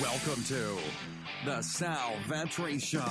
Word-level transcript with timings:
Welcome 0.00 0.42
to 0.44 0.78
the 1.44 1.60
Sal 1.60 2.14
Vetri 2.26 2.80
Show. 2.80 3.04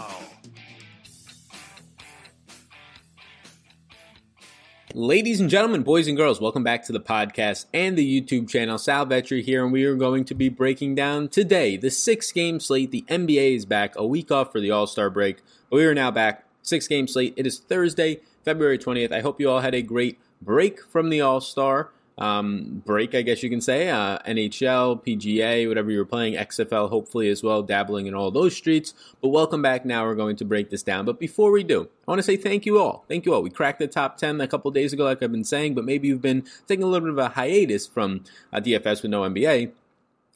Ladies 4.95 5.39
and 5.39 5.51
gentlemen, 5.51 5.83
boys 5.83 6.07
and 6.07 6.17
girls, 6.17 6.41
welcome 6.41 6.63
back 6.63 6.83
to 6.85 6.91
the 6.91 6.99
podcast 6.99 7.65
and 7.75 7.95
the 7.95 8.21
YouTube 8.21 8.49
channel. 8.49 8.79
Sal 8.79 9.05
Vetri 9.05 9.43
here, 9.43 9.63
and 9.63 9.71
we 9.71 9.85
are 9.85 9.93
going 9.93 10.25
to 10.25 10.33
be 10.33 10.49
breaking 10.49 10.95
down 10.95 11.27
today 11.27 11.77
the 11.77 11.91
six 11.91 12.31
game 12.31 12.59
slate. 12.59 12.89
The 12.89 13.05
NBA 13.07 13.55
is 13.55 13.65
back, 13.65 13.95
a 13.95 14.05
week 14.05 14.31
off 14.31 14.51
for 14.51 14.59
the 14.59 14.71
All 14.71 14.87
Star 14.87 15.11
break, 15.11 15.43
we 15.69 15.85
are 15.85 15.93
now 15.93 16.09
back. 16.09 16.45
Six 16.63 16.87
game 16.87 17.07
slate. 17.07 17.35
It 17.37 17.45
is 17.45 17.59
Thursday, 17.59 18.21
February 18.43 18.79
20th. 18.79 19.11
I 19.11 19.21
hope 19.21 19.39
you 19.39 19.49
all 19.49 19.59
had 19.59 19.75
a 19.75 19.83
great 19.83 20.17
break 20.41 20.81
from 20.81 21.09
the 21.09 21.21
All 21.21 21.39
Star 21.39 21.91
um, 22.19 22.83
break, 22.85 23.15
I 23.15 23.21
guess 23.21 23.41
you 23.41 23.49
can 23.49 23.61
say. 23.61 23.89
Uh, 23.89 24.19
NHL, 24.19 25.03
PGA, 25.05 25.67
whatever 25.67 25.89
you 25.89 25.97
were 25.97 26.05
playing, 26.05 26.35
XFL, 26.35 26.89
hopefully 26.89 27.29
as 27.29 27.41
well, 27.41 27.63
dabbling 27.63 28.05
in 28.05 28.13
all 28.13 28.29
those 28.29 28.55
streets. 28.55 28.93
But 29.21 29.29
welcome 29.29 29.61
back. 29.61 29.85
Now 29.85 30.05
we're 30.05 30.15
going 30.15 30.35
to 30.35 30.45
break 30.45 30.69
this 30.69 30.83
down. 30.83 31.05
But 31.05 31.19
before 31.19 31.51
we 31.51 31.63
do, 31.63 31.89
I 32.07 32.11
want 32.11 32.19
to 32.19 32.23
say 32.23 32.35
thank 32.35 32.65
you 32.65 32.77
all. 32.77 33.05
Thank 33.07 33.25
you 33.25 33.33
all. 33.33 33.41
We 33.41 33.49
cracked 33.49 33.79
the 33.79 33.87
top 33.87 34.17
10 34.17 34.41
a 34.41 34.47
couple 34.47 34.69
days 34.71 34.91
ago, 34.93 35.05
like 35.05 35.23
I've 35.23 35.31
been 35.31 35.45
saying, 35.45 35.75
but 35.75 35.85
maybe 35.85 36.09
you've 36.09 36.21
been 36.21 36.43
taking 36.67 36.83
a 36.83 36.87
little 36.87 37.07
bit 37.07 37.13
of 37.13 37.17
a 37.17 37.29
hiatus 37.29 37.87
from 37.87 38.25
uh, 38.51 38.59
DFS 38.59 39.01
with 39.01 39.11
no 39.11 39.21
NBA 39.21 39.71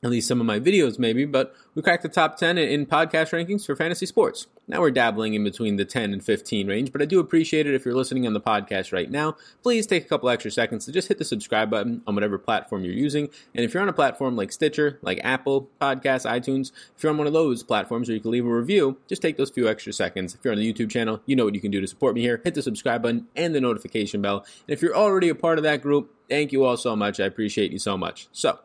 at 0.04 0.10
least 0.10 0.28
some 0.28 0.40
of 0.40 0.46
my 0.46 0.60
videos 0.60 1.00
maybe, 1.00 1.26
but 1.26 1.56
we 1.76 1.82
cracked 1.82 2.04
the 2.04 2.10
top 2.10 2.38
10 2.38 2.58
in 2.58 2.86
podcast 2.86 3.32
rankings 3.32 3.66
for 3.66 3.76
fantasy 3.76 4.06
sports. 4.06 4.48
Now 4.68 4.80
we're 4.80 4.92
dabbling 4.92 5.34
in 5.34 5.44
between 5.44 5.76
the 5.76 5.84
10 5.84 6.14
and 6.14 6.24
15 6.24 6.68
range, 6.68 6.92
but 6.92 7.02
I 7.02 7.06
do 7.06 7.20
appreciate 7.20 7.68
it 7.68 7.74
if 7.74 7.84
you're 7.84 7.96
listening 7.96 8.26
on 8.26 8.34
the 8.34 8.40
podcast 8.40 8.94
right 8.94 9.10
now. 9.10 9.36
Please 9.62 9.86
take 9.86 10.06
a 10.06 10.08
couple 10.08 10.30
extra 10.30 10.52
seconds 10.52 10.86
to 10.86 10.92
just 10.92 11.10
hit 11.10 11.18
the 11.18 11.26
subscribe 11.26 11.70
button 11.70 12.02
on 12.08 12.16
whatever 12.16 12.38
platform 12.38 12.86
you're 12.86 12.94
using. 12.94 13.30
And 13.54 13.66
if 13.66 13.74
you're 13.74 13.84
on 13.84 13.90
a 13.90 13.94
platform 13.94 14.36
like 14.38 14.52
Stitcher, 14.52 15.00
like 15.02 15.20
Apple 15.24 15.70
Podcasts, 15.82 16.30
iTunes, 16.30 16.72
if 16.96 17.04
you're 17.04 17.12
on 17.12 17.18
one 17.18 17.28
of 17.28 17.34
those 17.34 17.64
platforms 17.64 18.08
where 18.08 18.16
you 18.16 18.22
can 18.22 18.32
leave 18.32 18.46
a 18.46 18.50
review, 18.50 18.98
just 19.08 19.22
take 19.22 19.38
those 19.38 19.50
few 19.50 19.68
extra 19.68 19.92
seconds. 19.92 20.34
If 20.34 20.46
you're 20.46 20.54
on 20.54 20.60
the 20.60 20.74
YouTube 20.74 20.92
channel, 20.92 21.22
you 21.26 21.36
know 21.36 21.46
what 21.46 21.56
you 21.56 21.62
can 21.62 21.72
do 21.72 21.82
to 21.82 21.88
support 21.88 22.16
me 22.16 22.22
here. 22.22 22.42
Hit 22.44 22.56
the 22.56 22.62
subscribe 22.62 23.02
button 23.02 23.28
and 23.36 23.54
the 23.54 23.62
notification 23.62 24.22
bell. 24.22 24.46
And 24.68 24.74
if 24.74 24.82
you're 24.82 24.96
already 24.96 25.28
a 25.28 25.36
part 25.36 25.58
of 25.58 25.64
that 25.64 25.82
group, 25.82 26.14
thank 26.30 26.54
you 26.54 26.64
all 26.64 26.78
so 26.78 26.96
much. 26.96 27.20
I 27.20 27.26
appreciate 27.26 27.72
you 27.72 27.80
so 27.80 27.98
much. 27.98 28.28
So, 28.32 28.60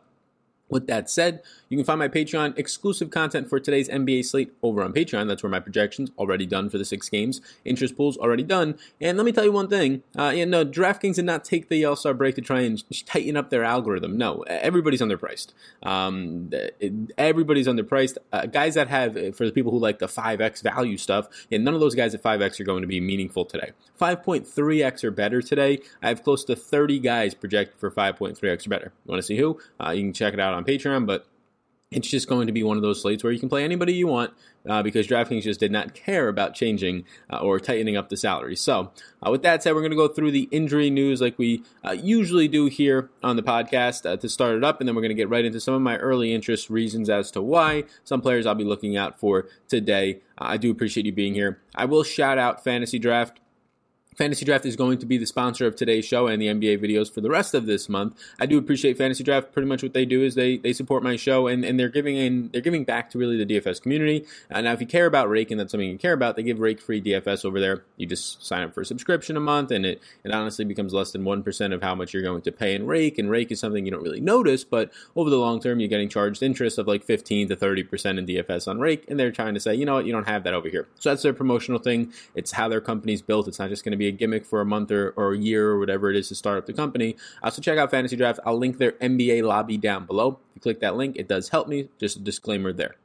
with 0.69 0.87
that 0.87 1.09
said, 1.09 1.41
you 1.69 1.77
can 1.77 1.85
find 1.85 1.99
my 1.99 2.07
Patreon 2.07 2.57
exclusive 2.57 3.11
content 3.11 3.47
for 3.47 3.59
today's 3.59 3.87
NBA 3.89 4.25
slate 4.25 4.51
over 4.63 4.83
on 4.83 4.91
Patreon. 4.91 5.27
That's 5.27 5.43
where 5.43 5.49
my 5.49 5.59
projections 5.59 6.09
already 6.17 6.45
done 6.45 6.69
for 6.69 6.77
the 6.77 6.85
six 6.85 7.09
games, 7.09 7.41
interest 7.63 7.95
pools 7.95 8.17
already 8.17 8.43
done. 8.43 8.77
And 8.99 9.17
let 9.17 9.25
me 9.25 9.31
tell 9.31 9.43
you 9.43 9.51
one 9.51 9.67
thing: 9.67 10.03
uh, 10.17 10.33
yeah, 10.35 10.45
no, 10.45 10.65
DraftKings 10.65 11.15
did 11.15 11.25
not 11.25 11.43
take 11.43 11.69
the 11.69 11.85
All 11.85 11.95
Star 11.95 12.13
break 12.13 12.35
to 12.35 12.41
try 12.41 12.61
and 12.61 12.83
tighten 13.05 13.37
up 13.37 13.49
their 13.49 13.63
algorithm. 13.63 14.17
No, 14.17 14.41
everybody's 14.47 15.01
underpriced. 15.01 15.53
Um, 15.83 16.49
everybody's 17.17 17.67
underpriced. 17.67 18.17
Uh, 18.33 18.47
guys 18.47 18.73
that 18.73 18.87
have, 18.87 19.35
for 19.35 19.45
the 19.45 19.51
people 19.51 19.71
who 19.71 19.79
like 19.79 19.99
the 19.99 20.07
five 20.07 20.41
x 20.41 20.61
value 20.61 20.97
stuff, 20.97 21.27
yeah, 21.49 21.59
none 21.59 21.75
of 21.75 21.79
those 21.79 21.95
guys 21.95 22.15
at 22.15 22.21
five 22.21 22.41
x 22.41 22.59
are 22.59 22.63
going 22.63 22.81
to 22.81 22.87
be 22.87 22.99
meaningful 22.99 23.45
today. 23.45 23.71
Five 23.95 24.23
point 24.23 24.47
three 24.47 24.81
x 24.81 25.03
or 25.03 25.11
better 25.11 25.41
today. 25.41 25.79
I 26.01 26.09
have 26.09 26.23
close 26.23 26.43
to 26.45 26.55
thirty 26.55 26.99
guys 26.99 27.35
projected 27.35 27.79
for 27.79 27.91
five 27.91 28.15
point 28.15 28.37
three 28.37 28.49
x 28.49 28.65
or 28.65 28.69
better. 28.69 28.91
You 29.05 29.11
want 29.11 29.19
to 29.19 29.25
see 29.25 29.37
who? 29.37 29.59
Uh, 29.79 29.91
you 29.91 30.01
can 30.01 30.13
check 30.13 30.33
it 30.33 30.39
out 30.39 30.53
on 30.53 30.65
Patreon, 30.65 31.05
but 31.05 31.27
it's 31.91 32.07
just 32.07 32.27
going 32.27 32.45
to 32.45 32.53
be 32.53 32.61
one 32.61 32.77
of 32.77 32.83
those 32.83 33.01
slates 33.01 33.23
where 33.23 33.33
you 33.33 33.39
can 33.39 33.49
play 33.49 33.63
anybody 33.63 33.93
you 33.93 34.05
want 34.05 34.31
uh, 34.69 34.83
because 34.83 35.07
DraftKings 35.07 35.41
just 35.41 35.59
did 35.59 35.71
not 35.71 35.95
care 35.95 36.27
about 36.27 36.53
changing 36.53 37.03
uh, 37.31 37.37
or 37.37 37.59
tightening 37.59 37.97
up 37.97 38.09
the 38.09 38.17
salary. 38.17 38.55
So, 38.55 38.91
uh, 39.25 39.31
with 39.31 39.41
that 39.41 39.63
said, 39.63 39.73
we're 39.73 39.81
going 39.81 39.91
to 39.91 39.97
go 39.97 40.07
through 40.07 40.31
the 40.31 40.47
injury 40.51 40.91
news 40.91 41.19
like 41.19 41.39
we 41.39 41.63
uh, 41.83 41.93
usually 41.93 42.47
do 42.47 42.67
here 42.67 43.09
on 43.23 43.37
the 43.37 43.41
podcast 43.41 44.07
uh, 44.07 44.17
to 44.17 44.29
start 44.29 44.55
it 44.55 44.63
up, 44.63 44.79
and 44.79 44.87
then 44.87 44.95
we're 44.95 45.01
going 45.01 45.09
to 45.09 45.15
get 45.15 45.29
right 45.29 45.43
into 45.43 45.59
some 45.59 45.73
of 45.73 45.81
my 45.81 45.97
early 45.97 46.31
interest 46.31 46.69
reasons 46.69 47.09
as 47.09 47.31
to 47.31 47.41
why 47.41 47.85
some 48.03 48.21
players 48.21 48.45
I'll 48.45 48.53
be 48.53 48.63
looking 48.63 48.95
out 48.95 49.19
for 49.19 49.47
today. 49.67 50.19
I 50.37 50.57
do 50.57 50.69
appreciate 50.69 51.07
you 51.07 51.11
being 51.11 51.33
here. 51.33 51.59
I 51.73 51.85
will 51.85 52.03
shout 52.03 52.37
out 52.37 52.63
Fantasy 52.63 52.99
Draft. 52.99 53.39
Fantasy 54.19 54.43
Draft 54.43 54.65
is 54.65 54.75
going 54.75 54.97
to 54.97 55.05
be 55.05 55.17
the 55.17 55.25
sponsor 55.25 55.65
of 55.65 55.77
today's 55.77 56.03
show 56.03 56.27
and 56.27 56.41
the 56.41 56.47
NBA 56.47 56.83
videos 56.83 57.09
for 57.09 57.21
the 57.21 57.29
rest 57.29 57.53
of 57.53 57.67
this 57.67 57.87
month. 57.87 58.21
I 58.37 58.47
do 58.47 58.57
appreciate 58.57 58.97
Fantasy 58.97 59.23
Draft. 59.23 59.53
Pretty 59.53 59.65
much 59.65 59.81
what 59.81 59.93
they 59.93 60.03
do 60.03 60.21
is 60.21 60.35
they 60.35 60.57
they 60.57 60.73
support 60.73 61.03
my 61.03 61.15
show 61.15 61.47
and, 61.47 61.63
and 61.63 61.79
they're 61.79 61.87
giving 61.87 62.17
in 62.17 62.49
they're 62.51 62.59
giving 62.59 62.83
back 62.83 63.09
to 63.11 63.17
really 63.17 63.41
the 63.41 63.45
DFS 63.45 63.81
community. 63.81 64.25
Uh, 64.51 64.59
now, 64.59 64.73
if 64.73 64.81
you 64.81 64.87
care 64.87 65.05
about 65.05 65.29
Rake 65.29 65.51
and 65.51 65.59
that's 65.59 65.71
something 65.71 65.89
you 65.89 65.97
care 65.97 66.11
about, 66.11 66.35
they 66.35 66.43
give 66.43 66.59
Rake 66.59 66.81
free 66.81 67.01
DFS 67.01 67.45
over 67.45 67.61
there. 67.61 67.85
You 67.95 68.07
just 68.07 68.45
sign 68.45 68.63
up 68.63 68.73
for 68.73 68.81
a 68.81 68.85
subscription 68.85 69.37
a 69.37 69.39
month, 69.39 69.71
and 69.71 69.85
it 69.85 70.01
it 70.25 70.33
honestly 70.33 70.65
becomes 70.65 70.91
less 70.91 71.13
than 71.13 71.23
one 71.23 71.41
percent 71.41 71.71
of 71.71 71.81
how 71.81 71.95
much 71.95 72.13
you're 72.13 72.21
going 72.21 72.41
to 72.41 72.51
pay 72.51 72.75
in 72.75 72.87
Rake. 72.87 73.19
And 73.19 73.29
Rake 73.29 73.53
is 73.53 73.61
something 73.61 73.85
you 73.85 73.91
don't 73.91 74.03
really 74.03 74.19
notice, 74.19 74.65
but 74.65 74.91
over 75.15 75.29
the 75.29 75.37
long 75.37 75.61
term, 75.61 75.79
you're 75.79 75.87
getting 75.87 76.09
charged 76.09 76.43
interest 76.43 76.77
of 76.77 76.87
like 76.87 77.05
15 77.05 77.47
to 77.47 77.55
30 77.55 77.83
percent 77.83 78.19
in 78.19 78.25
DFS 78.25 78.67
on 78.67 78.79
Rake, 78.79 79.05
and 79.09 79.17
they're 79.17 79.31
trying 79.31 79.53
to 79.53 79.61
say, 79.61 79.75
you 79.75 79.85
know 79.85 79.93
what, 79.93 80.05
you 80.05 80.11
don't 80.11 80.27
have 80.27 80.43
that 80.43 80.53
over 80.53 80.67
here. 80.67 80.89
So 80.99 81.09
that's 81.09 81.23
their 81.23 81.31
promotional 81.31 81.79
thing. 81.79 82.11
It's 82.35 82.51
how 82.51 82.67
their 82.67 82.81
company's 82.81 83.21
built. 83.21 83.47
It's 83.47 83.59
not 83.59 83.69
just 83.69 83.85
going 83.85 83.91
to 83.91 83.97
be 83.97 84.08
a 84.09 84.11
gimmick 84.11 84.45
for 84.45 84.61
a 84.61 84.65
month 84.65 84.91
or, 84.91 85.11
or 85.11 85.33
a 85.33 85.37
year 85.37 85.69
or 85.69 85.79
whatever 85.79 86.09
it 86.09 86.15
is 86.15 86.27
to 86.27 86.35
start 86.35 86.57
up 86.57 86.65
the 86.65 86.73
company. 86.73 87.15
Uh, 87.41 87.49
so 87.49 87.61
check 87.61 87.77
out 87.77 87.91
Fantasy 87.91 88.15
Draft. 88.15 88.39
I'll 88.45 88.57
link 88.57 88.77
their 88.77 88.93
NBA 88.93 89.43
lobby 89.43 89.77
down 89.77 90.05
below. 90.05 90.39
If 90.51 90.55
you 90.55 90.61
click 90.61 90.79
that 90.81 90.95
link, 90.95 91.15
it 91.15 91.27
does 91.27 91.49
help 91.49 91.67
me. 91.67 91.89
Just 91.99 92.17
a 92.17 92.19
disclaimer 92.19 92.73
there. 92.73 92.95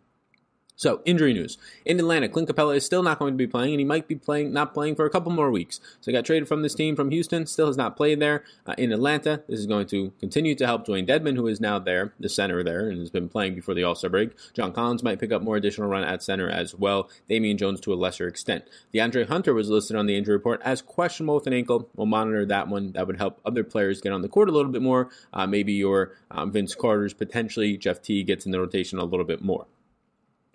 So, 0.76 1.02
injury 1.04 1.32
news. 1.32 1.56
In 1.84 2.00
Atlanta, 2.00 2.28
Clint 2.28 2.48
Capela 2.48 2.74
is 2.74 2.84
still 2.84 3.04
not 3.04 3.20
going 3.20 3.32
to 3.32 3.38
be 3.38 3.46
playing, 3.46 3.74
and 3.74 3.80
he 3.80 3.84
might 3.84 4.08
be 4.08 4.16
playing 4.16 4.52
not 4.52 4.74
playing 4.74 4.96
for 4.96 5.06
a 5.06 5.10
couple 5.10 5.30
more 5.30 5.50
weeks. 5.50 5.78
So, 6.00 6.10
he 6.10 6.12
got 6.12 6.24
traded 6.24 6.48
from 6.48 6.62
this 6.62 6.74
team 6.74 6.96
from 6.96 7.10
Houston, 7.10 7.46
still 7.46 7.68
has 7.68 7.76
not 7.76 7.96
played 7.96 8.18
there. 8.18 8.42
Uh, 8.66 8.74
in 8.76 8.90
Atlanta, 8.90 9.44
this 9.48 9.60
is 9.60 9.66
going 9.66 9.86
to 9.88 10.12
continue 10.18 10.56
to 10.56 10.66
help 10.66 10.84
Dewayne 10.84 11.06
Dedmon, 11.06 11.36
who 11.36 11.46
is 11.46 11.60
now 11.60 11.78
there, 11.78 12.12
the 12.18 12.28
center 12.28 12.64
there, 12.64 12.88
and 12.88 12.98
has 12.98 13.10
been 13.10 13.28
playing 13.28 13.54
before 13.54 13.74
the 13.74 13.84
All 13.84 13.94
Star 13.94 14.10
break. 14.10 14.30
John 14.52 14.72
Collins 14.72 15.04
might 15.04 15.20
pick 15.20 15.30
up 15.30 15.42
more 15.42 15.56
additional 15.56 15.88
run 15.88 16.02
at 16.02 16.24
center 16.24 16.50
as 16.50 16.74
well. 16.74 17.08
Damian 17.28 17.56
Jones 17.56 17.80
to 17.82 17.92
a 17.92 17.94
lesser 17.94 18.26
extent. 18.26 18.64
DeAndre 18.92 19.28
Hunter 19.28 19.54
was 19.54 19.70
listed 19.70 19.96
on 19.96 20.06
the 20.06 20.16
injury 20.16 20.34
report 20.34 20.60
as 20.64 20.82
questionable 20.82 21.36
with 21.36 21.46
an 21.46 21.52
ankle. 21.52 21.88
We'll 21.94 22.06
monitor 22.06 22.44
that 22.46 22.66
one. 22.66 22.92
That 22.92 23.06
would 23.06 23.18
help 23.18 23.40
other 23.44 23.62
players 23.62 24.00
get 24.00 24.12
on 24.12 24.22
the 24.22 24.28
court 24.28 24.48
a 24.48 24.52
little 24.52 24.72
bit 24.72 24.82
more. 24.82 25.08
Uh, 25.32 25.46
maybe 25.46 25.72
your 25.72 26.16
um, 26.32 26.50
Vince 26.50 26.74
Carter's, 26.74 27.14
potentially 27.14 27.76
Jeff 27.76 28.02
Teague 28.02 28.26
gets 28.26 28.44
in 28.44 28.50
the 28.50 28.58
rotation 28.58 28.98
a 28.98 29.04
little 29.04 29.24
bit 29.24 29.40
more. 29.40 29.66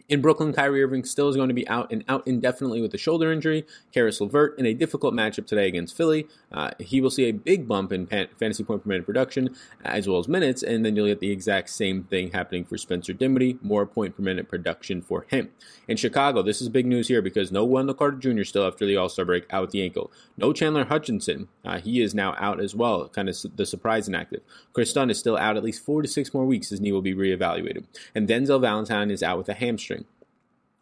In 0.09 0.21
Brooklyn, 0.21 0.53
Kyrie 0.53 0.81
Irving 0.81 1.03
still 1.03 1.29
is 1.29 1.35
going 1.35 1.49
to 1.49 1.53
be 1.53 1.67
out 1.67 1.91
and 1.91 2.03
out 2.07 2.25
indefinitely 2.25 2.81
with 2.81 2.91
a 2.95 2.97
shoulder 2.97 3.31
injury. 3.31 3.63
Caris 3.93 4.19
LeVert 4.19 4.57
in 4.57 4.65
a 4.65 4.73
difficult 4.73 5.13
matchup 5.13 5.45
today 5.45 5.67
against 5.67 5.95
Philly. 5.95 6.27
Uh, 6.51 6.71
he 6.79 6.99
will 6.99 7.11
see 7.11 7.25
a 7.25 7.31
big 7.31 7.67
bump 7.67 7.93
in 7.93 8.07
pan- 8.07 8.27
fantasy 8.39 8.63
point 8.63 8.83
per 8.83 8.89
minute 8.89 9.05
production 9.05 9.55
as 9.85 10.07
well 10.07 10.17
as 10.17 10.27
minutes, 10.27 10.63
and 10.63 10.83
then 10.83 10.95
you'll 10.95 11.05
get 11.05 11.19
the 11.19 11.29
exact 11.29 11.69
same 11.69 12.05
thing 12.05 12.31
happening 12.31 12.65
for 12.65 12.75
Spencer 12.75 13.13
Dinwiddie, 13.13 13.59
more 13.61 13.85
point 13.85 14.17
per 14.17 14.23
minute 14.23 14.49
production 14.49 15.03
for 15.03 15.27
him. 15.29 15.51
In 15.87 15.95
Chicago, 15.95 16.41
this 16.41 16.59
is 16.59 16.69
big 16.69 16.87
news 16.87 17.07
here 17.07 17.21
because 17.21 17.51
no 17.51 17.63
Wendell 17.63 17.93
Carter 17.93 18.17
Jr. 18.17 18.43
still 18.45 18.65
after 18.65 18.87
the 18.87 18.97
All 18.97 19.09
Star 19.09 19.25
break 19.25 19.45
out 19.51 19.61
with 19.61 19.71
the 19.71 19.83
ankle. 19.83 20.11
No 20.37 20.53
Chandler 20.53 20.85
Hutchison. 20.85 21.49
Uh, 21.63 21.79
he 21.79 22.01
is 22.01 22.15
now 22.15 22.33
out 22.39 22.59
as 22.59 22.73
well, 22.73 23.09
kind 23.09 23.29
of 23.29 23.37
the 23.55 23.65
surprise 23.65 24.07
inactive. 24.07 24.41
Kris 24.73 24.91
Dunn 24.91 25.11
is 25.11 25.19
still 25.19 25.37
out 25.37 25.55
at 25.55 25.63
least 25.63 25.85
four 25.85 26.01
to 26.01 26.07
six 26.07 26.33
more 26.33 26.45
weeks. 26.45 26.69
His 26.69 26.81
knee 26.81 26.91
will 26.91 27.03
be 27.03 27.13
reevaluated. 27.13 27.83
And 28.15 28.27
Denzel 28.27 28.59
Valentine 28.59 29.11
is 29.11 29.21
out 29.21 29.37
with 29.37 29.49
a 29.49 29.53
hamstring. 29.53 29.98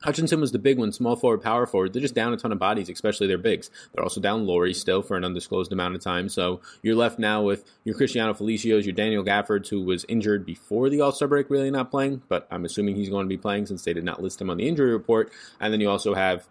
Hutchison 0.01 0.39
was 0.39 0.51
the 0.51 0.59
big 0.59 0.77
one, 0.77 0.91
small 0.91 1.15
forward, 1.15 1.41
power 1.41 1.65
forward. 1.65 1.93
They're 1.93 2.01
just 2.01 2.13
down 2.13 2.31
a 2.31 2.37
ton 2.37 2.51
of 2.51 2.59
bodies, 2.59 2.87
especially 2.89 3.25
their 3.27 3.37
bigs. 3.39 3.71
They're 3.93 4.03
also 4.03 4.21
down 4.21 4.45
Lauri 4.45 4.73
still 4.73 5.01
for 5.01 5.17
an 5.17 5.23
undisclosed 5.23 5.71
amount 5.71 5.95
of 5.95 6.01
time. 6.01 6.29
So 6.29 6.61
you're 6.83 6.95
left 6.95 7.17
now 7.17 7.41
with 7.41 7.65
your 7.83 7.95
Cristiano 7.95 8.33
Felicios, 8.33 8.85
your 8.85 8.93
Daniel 8.93 9.23
Gaffords, 9.23 9.69
who 9.69 9.81
was 9.81 10.05
injured 10.07 10.45
before 10.45 10.89
the 10.89 11.01
All 11.01 11.11
Star 11.11 11.27
break, 11.27 11.49
really 11.49 11.71
not 11.71 11.89
playing, 11.89 12.21
but 12.29 12.47
I'm 12.51 12.63
assuming 12.63 12.95
he's 12.95 13.09
going 13.09 13.25
to 13.25 13.29
be 13.29 13.37
playing 13.37 13.65
since 13.65 13.83
they 13.83 13.93
did 13.93 14.03
not 14.03 14.21
list 14.21 14.39
him 14.39 14.51
on 14.51 14.57
the 14.57 14.67
injury 14.67 14.91
report. 14.91 15.31
And 15.59 15.73
then 15.73 15.81
you 15.81 15.89
also 15.89 16.13
have 16.13 16.47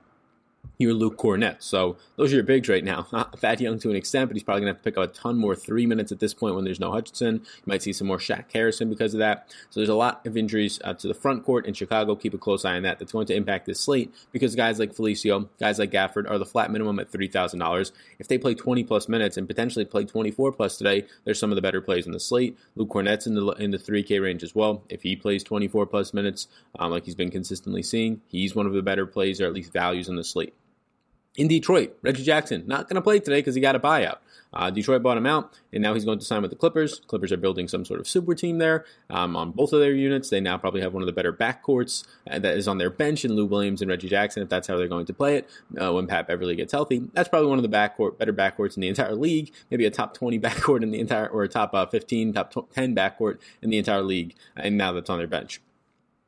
you 0.78 0.92
Luke 0.94 1.16
Kornet. 1.16 1.56
So 1.60 1.96
those 2.16 2.32
are 2.32 2.36
your 2.36 2.44
bigs 2.44 2.68
right 2.68 2.84
now. 2.84 3.02
Thad 3.36 3.60
Young 3.60 3.78
to 3.80 3.90
an 3.90 3.96
extent, 3.96 4.28
but 4.28 4.36
he's 4.36 4.42
probably 4.42 4.62
going 4.62 4.72
to 4.72 4.76
have 4.76 4.82
to 4.82 4.90
pick 4.90 4.98
up 4.98 5.10
a 5.10 5.12
ton 5.12 5.38
more 5.38 5.54
three 5.54 5.86
minutes 5.86 6.12
at 6.12 6.20
this 6.20 6.34
point 6.34 6.54
when 6.54 6.64
there's 6.64 6.80
no 6.80 6.92
Hutchison. 6.92 7.34
You 7.36 7.62
might 7.66 7.82
see 7.82 7.92
some 7.92 8.06
more 8.06 8.18
Shaq 8.18 8.44
Harrison 8.52 8.88
because 8.88 9.14
of 9.14 9.18
that. 9.18 9.48
So 9.70 9.80
there's 9.80 9.88
a 9.88 9.94
lot 9.94 10.24
of 10.26 10.36
injuries 10.36 10.80
uh, 10.84 10.94
to 10.94 11.08
the 11.08 11.14
front 11.14 11.44
court 11.44 11.66
in 11.66 11.74
Chicago. 11.74 12.14
Keep 12.14 12.34
a 12.34 12.38
close 12.38 12.64
eye 12.64 12.76
on 12.76 12.82
that. 12.82 12.98
That's 12.98 13.12
going 13.12 13.26
to 13.26 13.34
impact 13.34 13.66
this 13.66 13.80
slate 13.80 14.14
because 14.32 14.54
guys 14.54 14.78
like 14.78 14.94
Felicio, 14.94 15.48
guys 15.58 15.78
like 15.78 15.90
Gafford 15.90 16.30
are 16.30 16.38
the 16.38 16.46
flat 16.46 16.70
minimum 16.70 16.98
at 16.98 17.10
$3,000. 17.10 17.92
If 18.18 18.28
they 18.28 18.38
play 18.38 18.54
20 18.54 18.84
plus 18.84 19.08
minutes 19.08 19.36
and 19.36 19.46
potentially 19.46 19.84
play 19.84 20.04
24 20.04 20.52
plus 20.52 20.76
today, 20.76 21.06
there's 21.24 21.38
some 21.38 21.50
of 21.50 21.56
the 21.56 21.62
better 21.62 21.80
plays 21.80 22.06
in 22.06 22.12
the 22.12 22.20
slate. 22.20 22.56
Luke 22.74 22.88
Kornet's 22.88 23.26
in 23.26 23.34
the 23.34 23.46
in 23.52 23.70
the 23.70 23.78
3K 23.78 24.20
range 24.20 24.42
as 24.42 24.54
well. 24.54 24.82
If 24.88 25.02
he 25.02 25.16
plays 25.16 25.42
24 25.42 25.86
plus 25.86 26.12
minutes, 26.12 26.48
um, 26.78 26.90
like 26.90 27.04
he's 27.04 27.14
been 27.14 27.30
consistently 27.30 27.82
seeing, 27.82 28.20
he's 28.28 28.54
one 28.54 28.66
of 28.66 28.72
the 28.72 28.82
better 28.82 29.06
plays 29.06 29.40
or 29.40 29.46
at 29.46 29.52
least 29.52 29.72
values 29.72 30.08
in 30.08 30.16
the 30.16 30.24
slate. 30.24 30.54
In 31.36 31.48
Detroit, 31.48 31.96
Reggie 32.02 32.22
Jackson 32.22 32.64
not 32.66 32.88
going 32.88 32.94
to 32.94 33.02
play 33.02 33.18
today 33.18 33.38
because 33.40 33.54
he 33.54 33.60
got 33.60 33.76
a 33.76 33.80
buyout. 33.80 34.18
Uh, 34.54 34.70
Detroit 34.70 35.02
bought 35.02 35.18
him 35.18 35.26
out, 35.26 35.52
and 35.70 35.82
now 35.82 35.92
he's 35.92 36.06
going 36.06 36.18
to 36.18 36.24
sign 36.24 36.40
with 36.40 36.50
the 36.50 36.56
Clippers. 36.56 37.00
Clippers 37.08 37.30
are 37.30 37.36
building 37.36 37.68
some 37.68 37.84
sort 37.84 38.00
of 38.00 38.08
super 38.08 38.34
team 38.34 38.56
there 38.56 38.86
um, 39.10 39.36
on 39.36 39.50
both 39.50 39.74
of 39.74 39.80
their 39.80 39.92
units. 39.92 40.30
They 40.30 40.40
now 40.40 40.56
probably 40.56 40.80
have 40.80 40.94
one 40.94 41.02
of 41.02 41.06
the 41.06 41.12
better 41.12 41.32
backcourts 41.32 42.06
uh, 42.30 42.38
that 42.38 42.56
is 42.56 42.66
on 42.66 42.78
their 42.78 42.88
bench 42.88 43.24
in 43.24 43.34
Lou 43.34 43.44
Williams 43.44 43.82
and 43.82 43.90
Reggie 43.90 44.08
Jackson, 44.08 44.42
if 44.42 44.48
that's 44.48 44.66
how 44.66 44.78
they're 44.78 44.88
going 44.88 45.04
to 45.06 45.12
play 45.12 45.36
it 45.36 45.50
uh, 45.78 45.92
when 45.92 46.06
Pat 46.06 46.26
Beverley 46.26 46.56
gets 46.56 46.72
healthy. 46.72 47.02
That's 47.12 47.28
probably 47.28 47.50
one 47.50 47.58
of 47.58 47.70
the 47.70 47.76
backcourt 47.76 48.16
better 48.16 48.32
backcourts 48.32 48.76
in 48.76 48.80
the 48.80 48.88
entire 48.88 49.14
league. 49.14 49.52
Maybe 49.70 49.84
a 49.84 49.90
top 49.90 50.14
20 50.14 50.38
backcourt 50.40 50.82
in 50.82 50.90
the 50.90 51.00
entire, 51.00 51.28
or 51.28 51.42
a 51.42 51.48
top 51.48 51.74
uh, 51.74 51.84
15, 51.84 52.32
top 52.32 52.72
10 52.72 52.94
backcourt 52.94 53.38
in 53.60 53.68
the 53.68 53.76
entire 53.76 54.02
league. 54.02 54.34
And 54.56 54.78
now 54.78 54.92
that's 54.92 55.10
on 55.10 55.18
their 55.18 55.26
bench. 55.26 55.60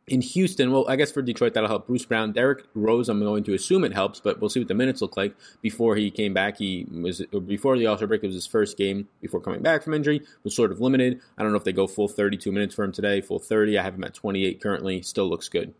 In 0.09 0.23
Houston, 0.23 0.73
well, 0.73 0.87
I 0.89 0.97
guess 0.97 1.13
for 1.13 1.21
Detroit 1.21 1.55
that'll 1.55 1.69
help. 1.69 1.87
Bruce 1.87 2.07
Brown, 2.07 2.33
Derrick 2.33 2.65
Rose, 2.75 3.09
I'm 3.09 3.21
going 3.21 3.45
to 3.45 3.55
assume 3.55 3.85
it 3.85 3.93
helps, 3.93 4.21
but 4.21 4.41
we'll 4.41 4.49
see 4.49 4.61
what 4.61 4.69
the 4.69 4.75
minutes 4.75 5.03
look 5.03 5.17
like. 5.17 5.35
Before 5.61 5.97
he 5.97 6.11
came 6.11 6.33
back, 6.33 6.57
he 6.57 6.87
was 6.91 7.23
before 7.47 7.77
the 7.77 7.87
All 7.87 7.97
Star 7.97 8.09
break. 8.09 8.23
It 8.23 8.27
was 8.27 8.35
his 8.35 8.47
first 8.47 8.79
game 8.79 9.09
before 9.21 9.41
coming 9.41 9.61
back 9.61 9.83
from 9.83 9.95
injury. 9.95 10.23
Was 10.45 10.57
sort 10.57 10.73
of 10.73 10.81
limited. 10.81 11.21
I 11.37 11.43
don't 11.43 11.53
know 11.53 11.59
if 11.59 11.65
they 11.65 11.73
go 11.73 11.87
full 11.87 12.09
32 12.09 12.51
minutes 12.51 12.75
for 12.75 12.85
him 12.85 12.93
today, 12.93 13.21
full 13.21 13.39
30. 13.39 13.79
I 13.79 13.83
have 13.83 13.95
him 13.95 14.05
at 14.05 14.15
28 14.15 14.61
currently. 14.63 15.03
Still 15.03 15.29
looks 15.29 15.49
good. 15.49 15.75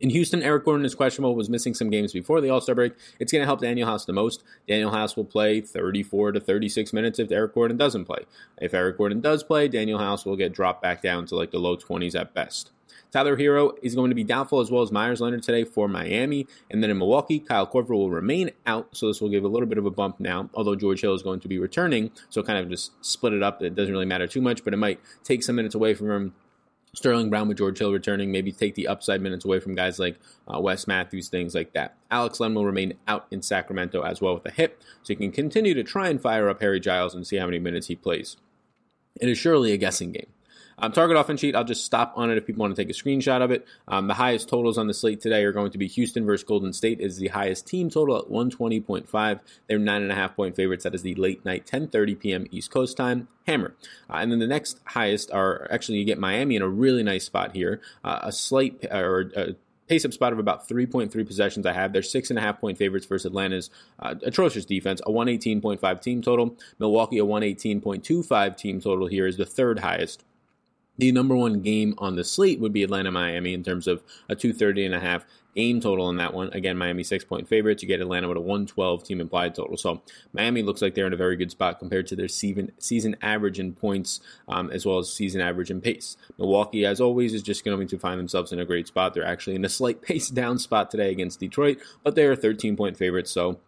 In 0.00 0.10
Houston, 0.10 0.42
Eric 0.42 0.64
Gordon 0.64 0.86
is 0.86 0.94
questionable, 0.94 1.34
was 1.34 1.50
missing 1.50 1.74
some 1.74 1.90
games 1.90 2.12
before 2.12 2.40
the 2.40 2.50
All 2.50 2.60
Star 2.60 2.74
break. 2.74 2.94
It's 3.18 3.32
going 3.32 3.42
to 3.42 3.46
help 3.46 3.60
Danuel 3.60 3.84
House 3.84 4.04
the 4.04 4.12
most. 4.12 4.42
Danuel 4.68 4.92
House 4.92 5.16
will 5.16 5.24
play 5.24 5.60
34 5.60 6.32
to 6.32 6.40
36 6.40 6.92
minutes 6.92 7.18
if 7.18 7.30
Eric 7.30 7.54
Gordon 7.54 7.76
doesn't 7.76 8.06
play. 8.06 8.24
If 8.60 8.74
Eric 8.74 8.98
Gordon 8.98 9.20
does 9.20 9.42
play, 9.42 9.68
Danuel 9.68 9.98
House 9.98 10.24
will 10.24 10.36
get 10.36 10.52
dropped 10.52 10.82
back 10.82 11.02
down 11.02 11.26
to 11.26 11.36
like 11.36 11.50
the 11.50 11.58
low 11.58 11.76
20s 11.76 12.18
at 12.18 12.34
best. 12.34 12.70
Tyler 13.10 13.36
Herro 13.36 13.72
is 13.82 13.94
going 13.94 14.10
to 14.10 14.14
be 14.14 14.24
doubtful 14.24 14.60
as 14.60 14.70
well 14.70 14.82
as 14.82 14.92
Meyers 14.92 15.20
Leonard 15.20 15.42
today 15.42 15.64
for 15.64 15.88
Miami. 15.88 16.46
And 16.70 16.82
then 16.82 16.90
in 16.90 16.98
Milwaukee, 16.98 17.40
Kyle 17.40 17.66
Korver 17.66 17.90
will 17.90 18.10
remain 18.10 18.50
out. 18.66 18.96
So 18.96 19.08
this 19.08 19.20
will 19.20 19.28
give 19.28 19.44
a 19.44 19.48
little 19.48 19.68
bit 19.68 19.78
of 19.78 19.86
a 19.86 19.90
bump 19.90 20.20
now, 20.20 20.50
although 20.54 20.76
George 20.76 21.00
Hill 21.00 21.14
is 21.14 21.22
going 21.22 21.40
to 21.40 21.48
be 21.48 21.58
returning. 21.58 22.10
So 22.28 22.42
kind 22.42 22.58
of 22.58 22.68
just 22.68 22.92
split 23.04 23.32
it 23.32 23.42
up. 23.42 23.62
It 23.62 23.74
doesn't 23.74 23.92
really 23.92 24.06
matter 24.06 24.26
too 24.26 24.40
much, 24.40 24.64
but 24.64 24.74
it 24.74 24.78
might 24.78 25.00
take 25.24 25.42
some 25.42 25.56
minutes 25.56 25.74
away 25.74 25.94
from 25.94 26.10
him. 26.10 26.34
Sterling 26.92 27.30
Brown 27.30 27.46
with 27.46 27.58
George 27.58 27.78
Hill 27.78 27.92
returning, 27.92 28.32
maybe 28.32 28.50
take 28.50 28.74
the 28.74 28.88
upside 28.88 29.20
minutes 29.20 29.44
away 29.44 29.60
from 29.60 29.76
guys 29.76 30.00
like 30.00 30.18
uh, 30.52 30.58
Wes 30.58 30.88
Matthews, 30.88 31.28
things 31.28 31.54
like 31.54 31.72
that. 31.72 31.94
Alex 32.10 32.40
Len 32.40 32.52
will 32.52 32.66
remain 32.66 32.94
out 33.06 33.26
in 33.30 33.42
Sacramento 33.42 34.02
as 34.02 34.20
well 34.20 34.34
with 34.34 34.46
a 34.46 34.50
hip, 34.50 34.82
so 35.02 35.12
you 35.12 35.16
can 35.16 35.30
continue 35.30 35.72
to 35.74 35.84
try 35.84 36.08
and 36.08 36.20
fire 36.20 36.48
up 36.48 36.60
Harry 36.60 36.80
Giles 36.80 37.14
and 37.14 37.24
see 37.24 37.36
how 37.36 37.46
many 37.46 37.60
minutes 37.60 37.86
he 37.86 37.94
plays. 37.94 38.36
It 39.20 39.28
is 39.28 39.38
surely 39.38 39.72
a 39.72 39.76
guessing 39.76 40.10
game. 40.10 40.26
Um, 40.82 40.92
target 40.92 41.16
offense 41.16 41.40
sheet, 41.40 41.54
I'll 41.54 41.64
just 41.64 41.84
stop 41.84 42.14
on 42.16 42.30
it 42.30 42.38
if 42.38 42.46
people 42.46 42.60
want 42.60 42.74
to 42.74 42.82
take 42.82 42.90
a 42.90 42.98
screenshot 42.98 43.42
of 43.42 43.50
it. 43.50 43.66
Um, 43.86 44.06
the 44.06 44.14
highest 44.14 44.48
totals 44.48 44.78
on 44.78 44.86
the 44.86 44.94
slate 44.94 45.20
today 45.20 45.44
are 45.44 45.52
going 45.52 45.70
to 45.72 45.78
be 45.78 45.86
Houston 45.88 46.24
versus 46.24 46.44
Golden 46.44 46.72
State 46.72 47.00
is 47.00 47.18
the 47.18 47.28
highest 47.28 47.66
team 47.66 47.90
total 47.90 48.16
at 48.16 48.24
120.5. 48.24 49.40
They're 49.68 49.78
nine 49.78 50.02
and 50.02 50.10
a 50.10 50.14
half 50.14 50.34
point 50.34 50.56
favorites. 50.56 50.84
That 50.84 50.94
is 50.94 51.02
the 51.02 51.14
late 51.16 51.44
night 51.44 51.66
10:30 51.66 52.18
p.m. 52.18 52.46
East 52.50 52.70
Coast 52.70 52.96
time 52.96 53.28
hammer. 53.46 53.74
Uh, 54.08 54.16
and 54.16 54.32
then 54.32 54.38
the 54.38 54.46
next 54.46 54.80
highest 54.84 55.30
are 55.32 55.68
actually 55.70 55.98
you 55.98 56.04
get 56.04 56.18
Miami 56.18 56.56
in 56.56 56.62
a 56.62 56.68
really 56.68 57.02
nice 57.02 57.24
spot 57.24 57.54
here, 57.54 57.80
uh, 58.02 58.20
a 58.22 58.32
slight 58.32 58.86
or 58.90 59.30
a 59.36 59.54
pace 59.86 60.04
up 60.04 60.12
spot 60.12 60.32
of 60.32 60.38
about 60.38 60.68
3.3 60.68 61.26
possessions 61.26 61.66
I 61.66 61.72
have. 61.72 61.92
They're 61.92 62.02
six 62.02 62.30
and 62.30 62.38
a 62.38 62.42
half 62.42 62.60
point 62.60 62.78
favorites 62.78 63.06
versus 63.06 63.26
Atlanta's 63.26 63.70
uh, 63.98 64.14
atrocious 64.22 64.64
defense, 64.64 65.00
a 65.04 65.10
118.5 65.10 66.00
team 66.00 66.22
total. 66.22 66.56
Milwaukee, 66.78 67.18
a 67.18 67.24
118.25 67.24 68.56
team 68.56 68.80
total 68.80 69.08
here 69.08 69.26
is 69.26 69.36
the 69.36 69.44
third 69.44 69.80
highest 69.80 70.24
the 71.00 71.12
number 71.12 71.34
one 71.34 71.60
game 71.60 71.94
on 71.98 72.16
the 72.16 72.24
slate 72.24 72.60
would 72.60 72.72
be 72.72 72.82
Atlanta 72.82 73.10
Miami 73.10 73.54
in 73.54 73.64
terms 73.64 73.86
of 73.86 74.02
a 74.28 74.36
230 74.36 74.86
and 74.86 74.94
a 74.94 75.00
half 75.00 75.24
game 75.54 75.80
total 75.80 76.08
in 76.10 76.16
that 76.18 76.34
one. 76.34 76.52
Again, 76.52 76.76
Miami 76.76 77.02
six 77.02 77.24
point 77.24 77.48
favorites. 77.48 77.82
You 77.82 77.88
get 77.88 78.00
Atlanta 78.00 78.28
with 78.28 78.36
a 78.36 78.40
112 78.40 79.02
team 79.02 79.20
implied 79.20 79.54
total. 79.54 79.76
So 79.76 80.02
Miami 80.32 80.62
looks 80.62 80.82
like 80.82 80.94
they're 80.94 81.06
in 81.06 81.12
a 81.12 81.16
very 81.16 81.36
good 81.36 81.50
spot 81.50 81.78
compared 81.78 82.06
to 82.08 82.16
their 82.16 82.28
season 82.28 82.72
season 82.78 83.16
average 83.22 83.58
in 83.58 83.72
points 83.72 84.20
um, 84.46 84.70
as 84.70 84.84
well 84.86 84.98
as 84.98 85.12
season 85.12 85.40
average 85.40 85.70
in 85.70 85.80
pace. 85.80 86.16
Milwaukee, 86.38 86.84
as 86.84 87.00
always, 87.00 87.32
is 87.32 87.42
just 87.42 87.64
going 87.64 87.88
to 87.88 87.98
find 87.98 88.20
themselves 88.20 88.52
in 88.52 88.60
a 88.60 88.64
great 88.64 88.86
spot. 88.86 89.14
They're 89.14 89.24
actually 89.24 89.56
in 89.56 89.64
a 89.64 89.70
slight 89.70 90.02
pace 90.10 90.28
down 90.28 90.58
spot 90.58 90.90
today 90.90 91.10
against 91.10 91.40
Detroit, 91.40 91.78
but 92.04 92.14
they 92.14 92.24
are 92.24 92.36
13 92.36 92.76
point 92.76 92.96
favorites. 92.96 93.30
So 93.30 93.58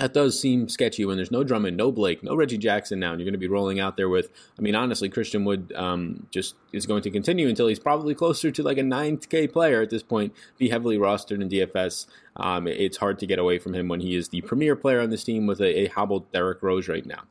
that 0.00 0.14
does 0.14 0.40
seem 0.40 0.66
sketchy 0.68 1.04
when 1.04 1.16
there's 1.16 1.30
no 1.30 1.44
Drummond, 1.44 1.76
no 1.76 1.92
Blake, 1.92 2.22
no 2.22 2.34
Reggie 2.34 2.56
Jackson 2.56 2.98
now, 2.98 3.12
and 3.12 3.20
you're 3.20 3.26
going 3.26 3.34
to 3.34 3.38
be 3.38 3.48
rolling 3.48 3.78
out 3.78 3.98
there 3.98 4.08
with. 4.08 4.30
I 4.58 4.62
mean, 4.62 4.74
honestly, 4.74 5.10
Christian 5.10 5.44
Wood 5.44 5.74
um, 5.76 6.26
just 6.30 6.54
is 6.72 6.86
going 6.86 7.02
to 7.02 7.10
continue 7.10 7.48
until 7.48 7.68
he's 7.68 7.78
probably 7.78 8.14
closer 8.14 8.50
to 8.50 8.62
like 8.62 8.78
a 8.78 8.82
9K 8.82 9.52
player 9.52 9.82
at 9.82 9.90
this 9.90 10.02
point, 10.02 10.32
be 10.56 10.70
heavily 10.70 10.96
rostered 10.96 11.42
in 11.42 11.50
DFS. 11.50 12.06
Um, 12.36 12.66
it's 12.66 12.96
hard 12.96 13.18
to 13.18 13.26
get 13.26 13.38
away 13.38 13.58
from 13.58 13.74
him 13.74 13.88
when 13.88 14.00
he 14.00 14.16
is 14.16 14.30
the 14.30 14.40
premier 14.40 14.74
player 14.74 15.00
on 15.00 15.10
this 15.10 15.22
team 15.22 15.46
with 15.46 15.60
a, 15.60 15.80
a 15.80 15.86
hobbled 15.88 16.32
Derrick 16.32 16.62
Rose 16.62 16.88
right 16.88 17.04
now. 17.04 17.24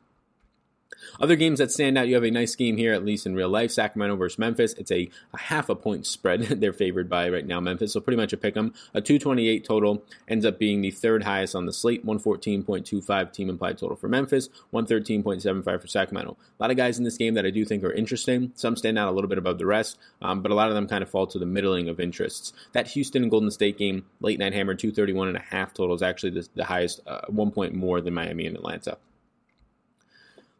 Other 1.20 1.36
games 1.36 1.58
that 1.58 1.70
stand 1.70 1.98
out, 1.98 2.08
you 2.08 2.14
have 2.14 2.24
a 2.24 2.30
nice 2.30 2.54
game 2.54 2.76
here, 2.76 2.92
at 2.92 3.04
least 3.04 3.26
in 3.26 3.34
real 3.34 3.48
life. 3.48 3.70
Sacramento 3.70 4.16
versus 4.16 4.38
Memphis. 4.38 4.74
It's 4.74 4.90
a, 4.90 5.08
a 5.32 5.38
half 5.38 5.68
a 5.68 5.74
point 5.74 6.06
spread 6.06 6.40
they're 6.60 6.72
favored 6.72 7.08
by 7.08 7.28
right 7.28 7.46
now, 7.46 7.60
Memphis. 7.60 7.92
So 7.92 8.00
pretty 8.00 8.16
much 8.16 8.32
a 8.32 8.36
pick 8.36 8.56
'em. 8.56 8.74
A 8.94 9.00
228 9.00 9.64
total 9.64 10.02
ends 10.28 10.44
up 10.44 10.58
being 10.58 10.80
the 10.80 10.90
third 10.90 11.24
highest 11.24 11.54
on 11.54 11.66
the 11.66 11.72
slate. 11.72 12.04
114.25 12.04 13.32
team 13.32 13.48
implied 13.48 13.78
total 13.78 13.96
for 13.96 14.08
Memphis. 14.08 14.48
113.75 14.72 15.80
for 15.80 15.86
Sacramento. 15.86 16.36
A 16.58 16.62
lot 16.62 16.70
of 16.70 16.76
guys 16.76 16.98
in 16.98 17.04
this 17.04 17.16
game 17.16 17.34
that 17.34 17.46
I 17.46 17.50
do 17.50 17.64
think 17.64 17.84
are 17.84 17.92
interesting. 17.92 18.52
Some 18.54 18.76
stand 18.76 18.98
out 18.98 19.08
a 19.08 19.12
little 19.12 19.28
bit 19.28 19.38
above 19.38 19.58
the 19.58 19.66
rest, 19.66 19.98
um, 20.22 20.42
but 20.42 20.52
a 20.52 20.54
lot 20.54 20.68
of 20.68 20.74
them 20.74 20.88
kind 20.88 21.02
of 21.02 21.10
fall 21.10 21.26
to 21.26 21.38
the 21.38 21.46
middling 21.46 21.88
of 21.88 22.00
interests. 22.00 22.52
That 22.72 22.88
Houston 22.88 23.22
and 23.22 23.30
Golden 23.30 23.50
State 23.50 23.78
game, 23.78 24.04
late 24.20 24.38
night 24.38 24.52
hammer, 24.52 24.74
231 24.74 25.28
and 25.28 25.36
a 25.36 25.40
half 25.40 25.74
total 25.74 25.94
is 25.94 26.02
actually 26.02 26.30
the, 26.30 26.48
the 26.54 26.64
highest, 26.64 27.00
uh, 27.06 27.20
one 27.28 27.50
point 27.50 27.74
more 27.74 28.00
than 28.00 28.14
Miami 28.14 28.46
and 28.46 28.56
Atlanta. 28.56 28.98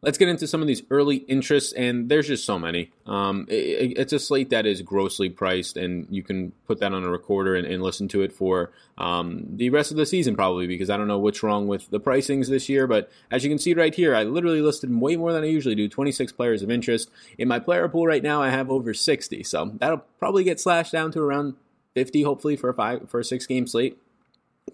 Let's 0.02 0.17
get 0.17 0.29
into 0.29 0.47
some 0.47 0.62
of 0.62 0.67
these 0.67 0.82
early 0.91 1.17
interests, 1.17 1.75
and 1.75 2.08
there's 2.08 2.26
just 2.26 2.47
so 2.47 2.58
many. 2.58 2.91
Um, 3.05 3.47
it, 3.50 3.99
it's 3.99 4.14
a 4.14 4.19
slate 4.19 4.49
that 4.49 4.64
is 4.64 4.81
grossly 4.81 5.29
priced, 5.29 5.76
and 5.76 6.06
you 6.08 6.23
can 6.23 6.52
put 6.67 6.81
that 6.81 6.94
on 6.94 7.05
a 7.05 7.11
recorder 7.11 7.55
and, 7.55 7.67
and 7.67 7.82
listen 7.82 8.08
to 8.08 8.23
it 8.23 8.32
for 8.32 8.73
um, 8.97 9.44
the 9.50 9.69
rest 9.69 9.91
of 9.91 9.99
the 9.99 10.06
season, 10.06 10.35
probably, 10.35 10.67
because 10.67 10.88
I 10.88 10.97
don't 10.97 11.06
know 11.06 11.19
what's 11.19 11.43
wrong 11.43 11.69
with 11.69 11.91
the 11.91 12.00
pricings 12.00 12.49
this 12.49 12.69
year. 12.69 12.87
But 12.87 13.11
as 13.31 13.44
you 13.44 13.50
can 13.50 13.58
see 13.58 13.75
right 13.75 13.94
here, 13.94 14.14
I 14.14 14.23
literally 14.25 14.62
listed 14.62 14.91
way 14.99 15.17
more 15.17 15.35
than 15.35 15.44
I 15.44 15.49
usually 15.49 15.75
do 15.75 15.87
26 15.87 16.32
players 16.32 16.62
of 16.62 16.70
interest. 16.70 17.11
In 17.37 17.47
my 17.47 17.58
player 17.58 17.87
pool 17.87 18.06
right 18.06 18.23
now, 18.23 18.43
I 18.43 18.49
have 18.49 18.70
over 18.70 18.94
60, 18.94 19.43
so 19.43 19.73
that'll 19.75 20.05
probably 20.19 20.44
get 20.44 20.58
slashed 20.58 20.93
down 20.93 21.12
to 21.12 21.20
around 21.20 21.56
50, 21.93 22.23
hopefully, 22.23 22.56
for 22.56 22.70
a 22.70 22.75
five 22.75 23.11
for 23.11 23.20
a 23.20 23.25
six 23.25 23.47
game 23.47 23.67
slate. 23.67 23.99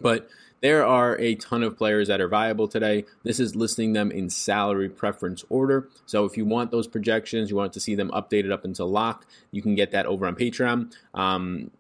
But 0.01 0.29
there 0.61 0.85
are 0.85 1.19
a 1.19 1.35
ton 1.35 1.63
of 1.63 1.77
players 1.77 2.09
that 2.09 2.21
are 2.21 2.29
viable 2.29 2.69
today. 2.69 3.05
This 3.23 3.41
is 3.41 3.55
listing 3.55 3.93
them 3.93 4.11
in 4.11 4.31
salary 4.31 4.89
preference 4.89 5.45
order. 5.49 5.89
So 6.07 6.25
if 6.25 6.37
you 6.37 6.45
want 6.45 6.71
those 6.71 6.89
projections, 6.89 7.51
you 7.51 7.57
want 7.57 7.73
to 7.75 7.81
see 7.81 7.95
them 7.95 8.11
updated 8.11 8.53
up 8.53 8.65
until 8.65 8.91
lock, 8.91 9.27
you 9.51 9.63
can 9.63 9.75
get 9.75 9.91
that 9.93 10.07
over 10.07 10.27
on 10.27 10.35
Patreon. 10.37 10.93
Um, 11.15 11.71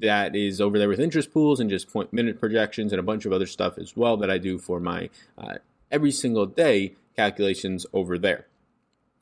that 0.00 0.36
is 0.36 0.60
over 0.60 0.78
there 0.78 0.88
with 0.88 1.00
interest 1.00 1.32
pools 1.32 1.60
and 1.60 1.70
just 1.70 1.92
point 1.92 2.12
minute 2.12 2.38
projections 2.38 2.92
and 2.92 3.00
a 3.00 3.02
bunch 3.02 3.24
of 3.24 3.32
other 3.32 3.46
stuff 3.46 3.78
as 3.78 3.96
well 3.96 4.16
that 4.18 4.30
I 4.30 4.38
do 4.38 4.58
for 4.58 4.78
my 4.78 5.08
uh, 5.38 5.54
every 5.90 6.10
single 6.10 6.46
day 6.46 6.96
calculations 7.16 7.86
over 7.92 8.18
there. 8.18 8.46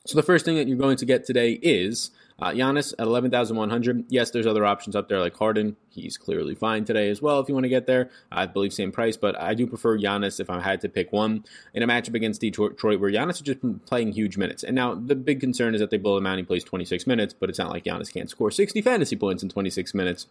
So 0.05 0.17
the 0.17 0.23
first 0.23 0.43
thing 0.43 0.57
that 0.57 0.67
you're 0.67 0.77
going 0.77 0.97
to 0.97 1.05
get 1.05 1.25
today 1.25 1.53
is 1.61 2.11
uh, 2.37 2.49
Giannis 2.49 2.93
at 2.99 3.07
11,100. 3.07 4.05
Yes, 4.09 4.31
there's 4.31 4.45
other 4.45 4.65
options 4.65 4.97
up 4.97 5.07
there 5.07 5.21
like 5.21 5.33
Harden. 5.33 5.77
He's 5.91 6.17
clearly 6.17 6.55
fine 6.55 6.83
today 6.83 7.09
as 7.09 7.21
well 7.21 7.39
if 7.39 7.47
you 7.47 7.53
want 7.53 7.63
to 7.63 7.69
get 7.69 7.87
there. 7.87 8.09
I 8.29 8.45
believe 8.45 8.73
same 8.73 8.91
price, 8.91 9.15
but 9.15 9.39
I 9.39 9.53
do 9.53 9.65
prefer 9.65 9.97
Giannis 9.97 10.41
if 10.41 10.49
I 10.49 10.59
had 10.59 10.81
to 10.81 10.89
pick 10.89 11.13
one 11.13 11.45
in 11.73 11.83
a 11.83 11.87
matchup 11.87 12.15
against 12.15 12.41
Detroit 12.41 12.81
where 12.81 13.11
Giannis 13.11 13.35
is 13.35 13.41
just 13.41 13.61
been 13.61 13.79
playing 13.79 14.11
huge 14.11 14.35
minutes. 14.35 14.61
And 14.61 14.75
now 14.75 14.93
the 14.93 15.15
big 15.15 15.39
concern 15.39 15.73
is 15.73 15.79
that 15.79 15.89
they 15.89 15.97
blow 15.97 16.17
him 16.17 16.27
out. 16.27 16.37
He 16.37 16.43
plays 16.43 16.65
26 16.65 17.07
minutes, 17.07 17.33
but 17.33 17.49
it's 17.49 17.59
not 17.59 17.69
like 17.69 17.85
Giannis 17.85 18.13
can't 18.13 18.29
score 18.29 18.51
60 18.51 18.81
fantasy 18.81 19.15
points 19.15 19.41
in 19.41 19.47
26 19.47 19.93
minutes. 19.93 20.27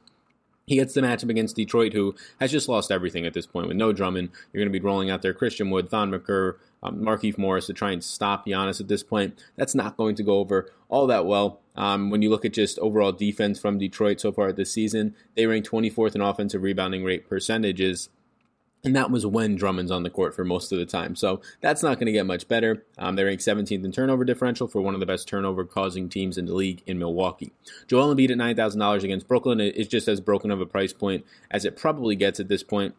He 0.66 0.76
gets 0.76 0.94
the 0.94 1.00
matchup 1.00 1.28
against 1.28 1.56
Detroit, 1.56 1.92
who 1.92 2.14
has 2.38 2.52
just 2.52 2.68
lost 2.68 2.92
everything 2.92 3.26
at 3.26 3.34
this 3.34 3.46
point 3.46 3.66
with 3.66 3.76
no 3.76 3.92
Drummond. 3.92 4.30
You're 4.52 4.62
going 4.62 4.72
to 4.72 4.78
be 4.78 4.84
rolling 4.84 5.10
out 5.10 5.22
there 5.22 5.34
Christian 5.34 5.70
Wood, 5.70 5.90
Thon 5.90 6.10
Maker, 6.10 6.58
um, 6.82 7.00
Markieff 7.00 7.36
Morris 7.36 7.66
to 7.66 7.72
try 7.72 7.90
and 7.90 8.02
stop 8.02 8.46
Giannis 8.46 8.80
at 8.80 8.88
this 8.88 9.02
point. 9.02 9.42
That's 9.56 9.74
not 9.74 9.96
going 9.96 10.14
to 10.16 10.22
go 10.22 10.38
over 10.38 10.70
all 10.88 11.06
that 11.08 11.26
well. 11.26 11.60
Um, 11.74 12.10
when 12.10 12.22
you 12.22 12.30
look 12.30 12.44
at 12.44 12.52
just 12.52 12.78
overall 12.78 13.12
defense 13.12 13.58
from 13.58 13.78
Detroit 13.78 14.20
so 14.20 14.30
far 14.30 14.52
this 14.52 14.72
season, 14.72 15.16
they 15.34 15.46
rank 15.46 15.66
24th 15.66 16.14
in 16.14 16.20
offensive 16.20 16.62
rebounding 16.62 17.02
rate 17.02 17.28
percentages. 17.28 18.08
And 18.84 18.96
that 18.96 19.12
was 19.12 19.24
when 19.24 19.54
Drummond's 19.54 19.92
on 19.92 20.02
the 20.02 20.10
court 20.10 20.34
for 20.34 20.44
most 20.44 20.72
of 20.72 20.78
the 20.78 20.84
time. 20.84 21.14
So 21.14 21.40
that's 21.60 21.84
not 21.84 21.98
going 21.98 22.06
to 22.06 22.12
get 22.12 22.26
much 22.26 22.48
better. 22.48 22.84
Um, 22.98 23.14
they 23.14 23.22
rank 23.22 23.38
17th 23.38 23.84
in 23.84 23.92
turnover 23.92 24.24
differential 24.24 24.66
for 24.66 24.80
one 24.80 24.94
of 24.94 25.00
the 25.00 25.06
best 25.06 25.28
turnover 25.28 25.64
causing 25.64 26.08
teams 26.08 26.36
in 26.36 26.46
the 26.46 26.54
league 26.54 26.82
in 26.84 26.98
Milwaukee. 26.98 27.52
Joel 27.86 28.12
Embiid 28.12 28.32
at 28.32 28.38
$9,000 28.38 29.04
against 29.04 29.28
Brooklyn 29.28 29.60
is 29.60 29.86
just 29.86 30.08
as 30.08 30.20
broken 30.20 30.50
of 30.50 30.60
a 30.60 30.66
price 30.66 30.92
point 30.92 31.24
as 31.48 31.64
it 31.64 31.76
probably 31.76 32.16
gets 32.16 32.40
at 32.40 32.48
this 32.48 32.64
point. 32.64 32.96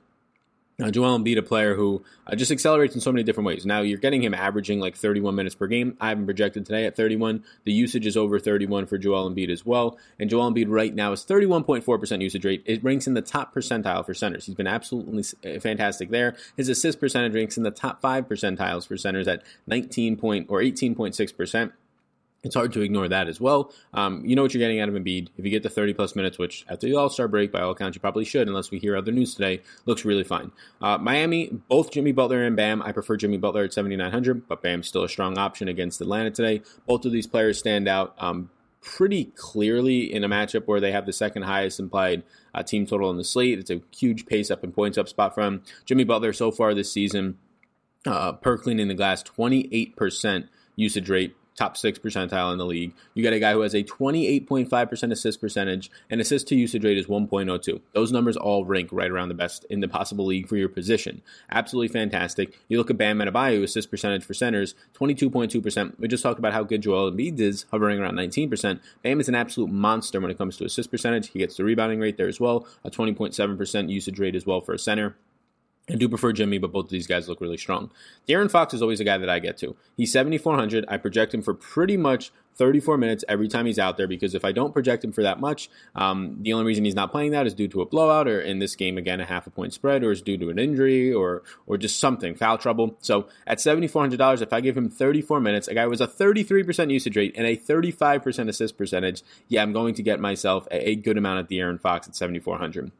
Joel 0.91 1.19
Embiid, 1.19 1.37
a 1.37 1.41
player 1.41 1.75
who 1.75 2.03
uh, 2.27 2.35
just 2.35 2.51
accelerates 2.51 2.95
in 2.95 3.01
so 3.01 3.11
many 3.11 3.23
different 3.23 3.47
ways. 3.47 3.65
Now 3.65 3.81
you're 3.81 3.97
getting 3.97 4.23
him 4.23 4.33
averaging 4.33 4.79
like 4.79 4.95
31 4.95 5.35
minutes 5.35 5.55
per 5.55 5.67
game. 5.67 5.97
I 5.99 6.09
have 6.09 6.17
him 6.17 6.25
projected 6.25 6.65
today 6.65 6.85
at 6.85 6.95
31. 6.95 7.43
The 7.63 7.71
usage 7.71 8.05
is 8.05 8.17
over 8.17 8.39
31 8.39 8.87
for 8.87 8.97
Joel 8.97 9.29
Embiid 9.29 9.49
as 9.49 9.65
well. 9.65 9.97
And 10.19 10.29
Joel 10.29 10.51
Embiid 10.51 10.65
right 10.69 10.93
now 10.93 11.11
is 11.11 11.23
31.4% 11.23 12.21
usage 12.21 12.45
rate. 12.45 12.63
It 12.65 12.83
ranks 12.83 13.07
in 13.07 13.13
the 13.13 13.21
top 13.21 13.53
percentile 13.53 14.05
for 14.05 14.13
centers. 14.13 14.45
He's 14.45 14.55
been 14.55 14.67
absolutely 14.67 15.23
uh, 15.45 15.59
fantastic 15.59 16.09
there. 16.09 16.35
His 16.57 16.69
assist 16.69 16.99
percentage 16.99 17.33
ranks 17.33 17.57
in 17.57 17.63
the 17.63 17.71
top 17.71 18.01
five 18.01 18.27
percentiles 18.27 18.87
for 18.87 18.97
centers 18.97 19.27
at 19.27 19.43
19 19.67 20.17
point 20.17 20.47
or 20.49 20.59
18.6% 20.59 21.71
it's 22.43 22.55
hard 22.55 22.73
to 22.73 22.81
ignore 22.81 23.07
that 23.07 23.27
as 23.27 23.39
well. 23.39 23.71
Um, 23.93 24.23
you 24.25 24.35
know 24.35 24.41
what 24.41 24.53
you're 24.53 24.59
getting 24.59 24.81
out 24.81 24.89
of 24.89 24.95
Embiid. 24.95 25.29
If 25.37 25.45
you 25.45 25.51
get 25.51 25.63
the 25.63 25.69
30 25.69 25.93
plus 25.93 26.15
minutes, 26.15 26.37
which 26.37 26.65
after 26.69 26.87
the 26.87 26.95
All 26.95 27.09
Star 27.09 27.27
break, 27.27 27.51
by 27.51 27.61
all 27.61 27.71
accounts, 27.71 27.95
you 27.95 28.01
probably 28.01 28.25
should, 28.25 28.47
unless 28.47 28.69
we 28.69 28.79
hear 28.79 28.97
other 28.97 29.11
news 29.11 29.33
today, 29.33 29.61
looks 29.85 30.03
really 30.03 30.25
fine. 30.25 30.51
Uh, 30.81 30.97
Miami, 30.97 31.47
both 31.69 31.91
Jimmy 31.91 32.11
Butler 32.11 32.43
and 32.43 32.55
Bam. 32.55 32.81
I 32.81 32.91
prefer 32.91 33.15
Jimmy 33.15 33.37
Butler 33.37 33.63
at 33.63 33.73
7,900, 33.73 34.47
but 34.47 34.61
Bam's 34.61 34.87
still 34.87 35.03
a 35.03 35.09
strong 35.09 35.37
option 35.37 35.69
against 35.69 36.01
Atlanta 36.01 36.31
today. 36.31 36.61
Both 36.85 37.05
of 37.05 37.13
these 37.13 37.27
players 37.27 37.57
stand 37.57 37.87
out. 37.87 38.13
Um, 38.17 38.49
pretty 38.81 39.25
clearly 39.35 40.13
in 40.13 40.25
a 40.25 40.29
matchup 40.29 40.65
where 40.65 40.81
they 40.81 40.91
have 40.91 41.05
the 41.05 41.13
second 41.13 41.43
highest 41.43 41.79
implied 41.79 42.23
uh, 42.53 42.61
team 42.61 42.85
total 42.85 43.09
in 43.09 43.15
the 43.15 43.23
slate. 43.23 43.57
It's 43.57 43.71
a 43.71 43.81
huge 43.95 44.25
pace 44.25 44.51
up 44.51 44.61
and 44.61 44.73
points 44.73 44.97
up 44.97 45.07
spot 45.07 45.33
from 45.33 45.63
Jimmy 45.85 46.03
Butler 46.03 46.33
so 46.33 46.51
far 46.51 46.73
this 46.73 46.91
season. 46.91 47.37
Uh, 48.05 48.33
per 48.33 48.57
cleaning 48.57 48.89
the 48.89 48.93
glass, 48.93 49.23
28% 49.23 50.49
usage 50.75 51.09
rate 51.09 51.37
top 51.55 51.77
six 51.77 51.99
percentile 51.99 52.51
in 52.51 52.57
the 52.57 52.65
league. 52.65 52.93
You 53.13 53.23
got 53.23 53.33
a 53.33 53.39
guy 53.39 53.53
who 53.53 53.61
has 53.61 53.73
a 53.73 53.83
28.5% 53.83 55.11
assist 55.11 55.41
percentage 55.41 55.91
and 56.09 56.19
assist 56.19 56.47
to 56.47 56.55
usage 56.55 56.83
rate 56.83 56.97
is 56.97 57.07
1.02. 57.07 57.81
Those 57.93 58.11
numbers 58.11 58.37
all 58.37 58.65
rank 58.65 58.89
right 58.91 59.11
around 59.11 59.29
the 59.29 59.35
best 59.35 59.65
in 59.69 59.79
the 59.79 59.87
possible 59.87 60.25
league 60.25 60.47
for 60.47 60.57
your 60.57 60.69
position. 60.69 61.21
Absolutely 61.51 61.87
fantastic. 61.89 62.57
You 62.67 62.77
look 62.77 62.89
at 62.89 62.97
Bam 62.97 63.19
Adebayo, 63.19 63.63
assist 63.63 63.91
percentage 63.91 64.23
for 64.23 64.33
centers, 64.33 64.75
22.2%. 64.95 65.99
We 65.99 66.07
just 66.07 66.23
talked 66.23 66.39
about 66.39 66.53
how 66.53 66.63
good 66.63 66.81
Joel 66.81 67.11
Embiid 67.11 67.39
is, 67.39 67.65
hovering 67.71 67.99
around 67.99 68.15
19%. 68.15 68.79
Bam 69.01 69.19
is 69.19 69.29
an 69.29 69.35
absolute 69.35 69.69
monster 69.69 70.19
when 70.19 70.31
it 70.31 70.37
comes 70.37 70.57
to 70.57 70.65
assist 70.65 70.91
percentage. 70.91 71.29
He 71.29 71.39
gets 71.39 71.57
the 71.57 71.63
rebounding 71.63 71.99
rate 71.99 72.17
there 72.17 72.27
as 72.27 72.39
well, 72.39 72.67
a 72.83 72.89
20.7% 72.89 73.89
usage 73.89 74.19
rate 74.19 74.35
as 74.35 74.45
well 74.45 74.61
for 74.61 74.73
a 74.73 74.79
center. 74.79 75.15
I 75.89 75.95
do 75.95 76.07
prefer 76.07 76.31
Jimmy, 76.31 76.59
but 76.59 76.71
both 76.71 76.85
of 76.85 76.91
these 76.91 77.07
guys 77.07 77.27
look 77.27 77.41
really 77.41 77.57
strong. 77.57 77.91
De'Aaron 78.27 78.49
Fox 78.49 78.73
is 78.73 78.81
always 78.81 79.01
a 79.01 79.03
guy 79.03 79.17
that 79.17 79.29
I 79.29 79.39
get 79.39 79.57
to. 79.57 79.75
He's 79.97 80.13
7,400. 80.13 80.85
I 80.87 80.95
project 80.95 81.33
him 81.33 81.41
for 81.41 81.53
pretty 81.53 81.97
much 81.97 82.31
34 82.55 82.97
minutes 82.97 83.25
every 83.27 83.49
time 83.49 83.65
he's 83.65 83.79
out 83.79 83.97
there 83.97 84.07
because 84.07 84.33
if 84.33 84.45
I 84.45 84.53
don't 84.53 84.71
project 84.71 85.03
him 85.03 85.11
for 85.11 85.23
that 85.23 85.41
much, 85.41 85.69
um, 85.93 86.37
the 86.41 86.53
only 86.53 86.65
reason 86.65 86.85
he's 86.85 86.95
not 86.95 87.11
playing 87.11 87.31
that 87.31 87.45
is 87.45 87.53
due 87.53 87.67
to 87.67 87.81
a 87.81 87.85
blowout 87.85 88.29
or 88.29 88.39
in 88.39 88.59
this 88.59 88.77
game, 88.77 88.97
again, 88.97 89.19
a 89.19 89.25
half 89.25 89.45
a 89.45 89.49
point 89.49 89.73
spread 89.73 90.05
or 90.05 90.11
is 90.11 90.21
due 90.21 90.37
to 90.37 90.49
an 90.49 90.57
injury 90.57 91.11
or, 91.11 91.43
or 91.67 91.77
just 91.77 91.99
something, 91.99 92.33
foul 92.33 92.57
trouble. 92.57 92.95
So 93.01 93.27
at 93.45 93.57
$7,400, 93.57 94.41
if 94.41 94.53
I 94.53 94.61
give 94.61 94.77
him 94.77 94.89
34 94.89 95.41
minutes, 95.41 95.67
a 95.67 95.73
guy 95.73 95.85
was 95.87 95.99
a 95.99 96.07
33% 96.07 96.91
usage 96.91 97.17
rate 97.17 97.33
and 97.35 97.45
a 97.45 97.57
35% 97.57 98.47
assist 98.47 98.77
percentage, 98.77 99.21
yeah, 99.49 99.61
I'm 99.61 99.73
going 99.73 99.95
to 99.95 100.03
get 100.03 100.21
myself 100.21 100.65
a, 100.71 100.91
a 100.91 100.95
good 100.95 101.17
amount 101.17 101.41
of 101.41 101.47
De'Aaron 101.49 101.81
Fox 101.81 102.07
at 102.07 102.15
7,400. 102.15 102.91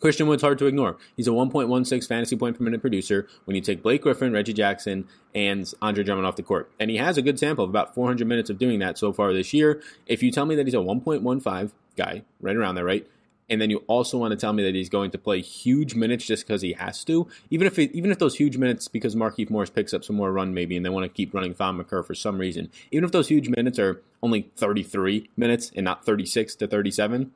Christian 0.00 0.28
Wood's 0.28 0.42
hard 0.42 0.58
to 0.58 0.66
ignore. 0.66 0.96
He's 1.16 1.26
a 1.26 1.32
1.16 1.32 2.06
fantasy 2.06 2.36
point 2.36 2.56
per 2.56 2.64
minute 2.64 2.80
producer 2.80 3.26
when 3.44 3.54
you 3.54 3.60
take 3.60 3.82
Blake 3.82 4.02
Griffin, 4.02 4.32
Reggie 4.32 4.52
Jackson, 4.52 5.08
and 5.34 5.72
Andre 5.82 6.04
Drummond 6.04 6.26
off 6.26 6.36
the 6.36 6.42
court. 6.42 6.70
And 6.78 6.90
he 6.90 6.96
has 6.96 7.16
a 7.16 7.22
good 7.22 7.38
sample 7.38 7.64
of 7.64 7.70
about 7.70 7.94
400 7.94 8.26
minutes 8.26 8.50
of 8.50 8.58
doing 8.58 8.78
that 8.78 8.98
so 8.98 9.12
far 9.12 9.32
this 9.32 9.52
year. 9.52 9.82
If 10.06 10.22
you 10.22 10.30
tell 10.30 10.46
me 10.46 10.54
that 10.54 10.66
he's 10.66 10.74
a 10.74 10.78
1.15 10.78 11.72
guy, 11.96 12.22
right 12.40 12.56
around 12.56 12.76
there, 12.76 12.84
right? 12.84 13.06
And 13.50 13.60
then 13.60 13.70
you 13.70 13.78
also 13.86 14.18
want 14.18 14.32
to 14.32 14.36
tell 14.36 14.52
me 14.52 14.62
that 14.64 14.74
he's 14.74 14.90
going 14.90 15.10
to 15.12 15.18
play 15.18 15.40
huge 15.40 15.94
minutes 15.94 16.26
just 16.26 16.46
because 16.46 16.60
he 16.60 16.74
has 16.74 17.02
to, 17.04 17.26
even 17.50 17.66
if 17.66 17.78
it, 17.78 17.92
even 17.92 18.10
if 18.10 18.18
those 18.18 18.36
huge 18.36 18.58
minutes 18.58 18.88
because 18.88 19.16
Markieff 19.16 19.48
Morris 19.48 19.70
picks 19.70 19.94
up 19.94 20.04
some 20.04 20.16
more 20.16 20.30
run 20.30 20.52
maybe, 20.52 20.76
and 20.76 20.84
they 20.84 20.90
want 20.90 21.04
to 21.04 21.08
keep 21.08 21.32
running 21.32 21.54
Thon 21.54 21.78
Maker 21.78 22.02
for 22.02 22.14
some 22.14 22.38
reason, 22.38 22.70
even 22.90 23.04
if 23.04 23.12
those 23.12 23.28
huge 23.28 23.48
minutes 23.48 23.78
are 23.78 24.02
only 24.22 24.50
33 24.56 25.30
minutes 25.36 25.72
and 25.74 25.84
not 25.84 26.04
36 26.04 26.56
to 26.56 26.66
37, 26.66 27.32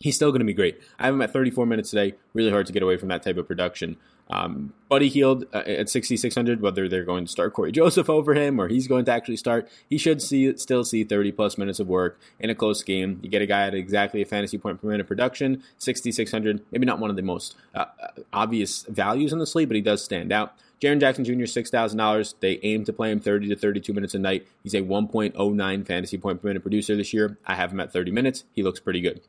he's 0.00 0.16
still 0.16 0.30
going 0.30 0.40
to 0.40 0.46
be 0.46 0.54
great. 0.54 0.80
I 0.98 1.06
have 1.06 1.14
him 1.14 1.22
at 1.22 1.32
34 1.32 1.66
minutes 1.66 1.90
today. 1.90 2.14
Really 2.34 2.50
hard 2.50 2.66
to 2.66 2.72
get 2.72 2.82
away 2.82 2.96
from 2.96 3.08
that 3.08 3.22
type 3.22 3.36
of 3.36 3.46
production. 3.46 3.96
Um, 4.30 4.74
Buddy 4.90 5.08
Hield 5.08 5.46
uh, 5.54 5.62
at 5.66 5.88
6,600, 5.88 6.60
whether 6.60 6.86
they're 6.86 7.04
going 7.04 7.24
to 7.24 7.30
start 7.30 7.54
Cory 7.54 7.72
Joseph 7.78 8.10
over 8.10 8.34
him 8.34 8.60
or 8.60 8.68
he's 8.68 8.86
going 8.86 9.04
to 9.06 9.12
actually 9.12 9.38
start, 9.38 9.68
he 9.88 9.96
should 9.96 10.20
see 10.20 10.54
still 10.56 10.84
see 10.84 11.02
30 11.02 11.32
plus 11.32 11.56
minutes 11.56 11.80
of 11.80 11.88
work 11.88 12.20
in 12.38 12.50
a 12.50 12.54
close 12.54 12.82
game. 12.82 13.20
You 13.22 13.30
get 13.30 13.42
a 13.42 13.46
guy 13.46 13.66
at 13.66 13.74
exactly 13.74 14.20
a 14.20 14.26
fantasy 14.26 14.58
point 14.58 14.80
per 14.80 14.88
minute 14.88 15.06
production, 15.06 15.62
6,600, 15.78 16.62
maybe 16.70 16.86
not 16.86 16.98
one 16.98 17.10
of 17.10 17.16
the 17.16 17.22
most 17.22 17.56
uh, 17.74 17.86
uh, 18.02 18.08
obvious 18.32 18.82
values 18.82 19.32
in 19.32 19.38
the 19.38 19.46
slate, 19.46 19.68
but 19.68 19.76
he 19.76 19.82
does 19.82 20.04
stand 20.04 20.30
out. 20.30 20.54
Jaren 20.80 21.00
Jackson 21.00 21.24
Jr., 21.24 21.32
$6,000. 21.32 22.34
They 22.38 22.60
aim 22.62 22.84
to 22.84 22.92
play 22.92 23.10
him 23.10 23.18
30 23.18 23.48
to 23.48 23.56
32 23.56 23.92
minutes 23.92 24.14
a 24.14 24.18
night. 24.18 24.46
He's 24.62 24.74
a 24.74 24.82
1.09 24.82 25.86
fantasy 25.86 26.18
point 26.18 26.40
per 26.40 26.48
minute 26.48 26.62
producer 26.62 26.94
this 26.94 27.12
year. 27.12 27.36
I 27.46 27.56
have 27.56 27.72
him 27.72 27.80
at 27.80 27.92
30 27.92 28.12
minutes. 28.12 28.44
He 28.52 28.62
looks 28.62 28.78
pretty 28.78 29.00
good. 29.00 29.20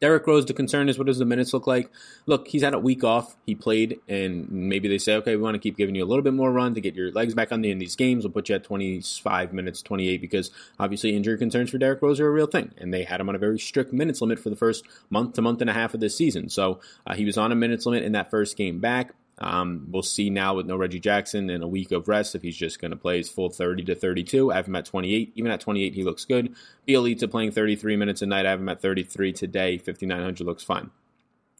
Derrick 0.00 0.26
Rose, 0.26 0.44
the 0.44 0.52
concern 0.52 0.88
is 0.88 0.98
what 0.98 1.06
does 1.06 1.18
the 1.18 1.24
minutes 1.24 1.54
look 1.54 1.66
like? 1.66 1.90
Look, 2.26 2.48
he's 2.48 2.62
had 2.62 2.74
a 2.74 2.78
week 2.78 3.02
off. 3.02 3.34
He 3.46 3.54
played, 3.54 3.98
and 4.08 4.50
maybe 4.50 4.88
they 4.88 4.98
say, 4.98 5.14
okay, 5.16 5.36
we 5.36 5.42
want 5.42 5.54
to 5.54 5.58
keep 5.58 5.76
giving 5.76 5.94
you 5.94 6.04
a 6.04 6.06
little 6.06 6.22
bit 6.22 6.34
more 6.34 6.52
run 6.52 6.74
to 6.74 6.80
get 6.82 6.94
your 6.94 7.10
legs 7.12 7.34
back 7.34 7.50
on 7.50 7.62
the 7.62 7.70
in 7.70 7.78
these 7.78 7.96
games. 7.96 8.24
We'll 8.24 8.32
put 8.32 8.48
you 8.50 8.54
at 8.54 8.64
25 8.64 9.54
minutes, 9.54 9.80
28, 9.80 10.20
because 10.20 10.50
obviously 10.78 11.16
injury 11.16 11.38
concerns 11.38 11.70
for 11.70 11.78
Derrick 11.78 12.02
Rose 12.02 12.20
are 12.20 12.28
a 12.28 12.30
real 12.30 12.46
thing. 12.46 12.72
And 12.76 12.92
they 12.92 13.04
had 13.04 13.20
him 13.20 13.28
on 13.30 13.34
a 13.34 13.38
very 13.38 13.58
strict 13.58 13.92
minutes 13.92 14.20
limit 14.20 14.38
for 14.38 14.50
the 14.50 14.56
first 14.56 14.84
month 15.08 15.34
to 15.34 15.42
month 15.42 15.62
and 15.62 15.70
a 15.70 15.74
half 15.74 15.94
of 15.94 16.00
this 16.00 16.14
season. 16.14 16.50
So 16.50 16.80
uh, 17.06 17.14
he 17.14 17.24
was 17.24 17.38
on 17.38 17.50
a 17.50 17.54
minutes 17.54 17.86
limit 17.86 18.04
in 18.04 18.12
that 18.12 18.30
first 18.30 18.56
game 18.56 18.80
back. 18.80 19.14
Um, 19.38 19.88
we'll 19.90 20.02
see 20.02 20.30
now 20.30 20.54
with 20.54 20.66
no 20.66 20.76
Reggie 20.76 21.00
Jackson 21.00 21.50
and 21.50 21.62
a 21.62 21.68
week 21.68 21.92
of 21.92 22.08
rest 22.08 22.34
if 22.34 22.42
he's 22.42 22.56
just 22.56 22.80
going 22.80 22.90
to 22.90 22.96
play 22.96 23.18
his 23.18 23.28
full 23.28 23.50
30 23.50 23.84
to 23.84 23.94
32. 23.94 24.50
I 24.50 24.56
have 24.56 24.66
him 24.66 24.76
at 24.76 24.86
28. 24.86 25.32
Even 25.34 25.50
at 25.50 25.60
28, 25.60 25.94
he 25.94 26.04
looks 26.04 26.24
good. 26.24 26.54
Bjelica 26.88 27.30
playing 27.30 27.50
33 27.50 27.96
minutes 27.96 28.22
a 28.22 28.26
night. 28.26 28.46
I 28.46 28.50
have 28.50 28.60
him 28.60 28.68
at 28.68 28.80
33 28.80 29.32
today. 29.32 29.76
5,900 29.76 30.44
looks 30.46 30.62
fine. 30.62 30.90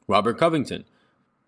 Robert 0.09 0.39
Covington 0.39 0.85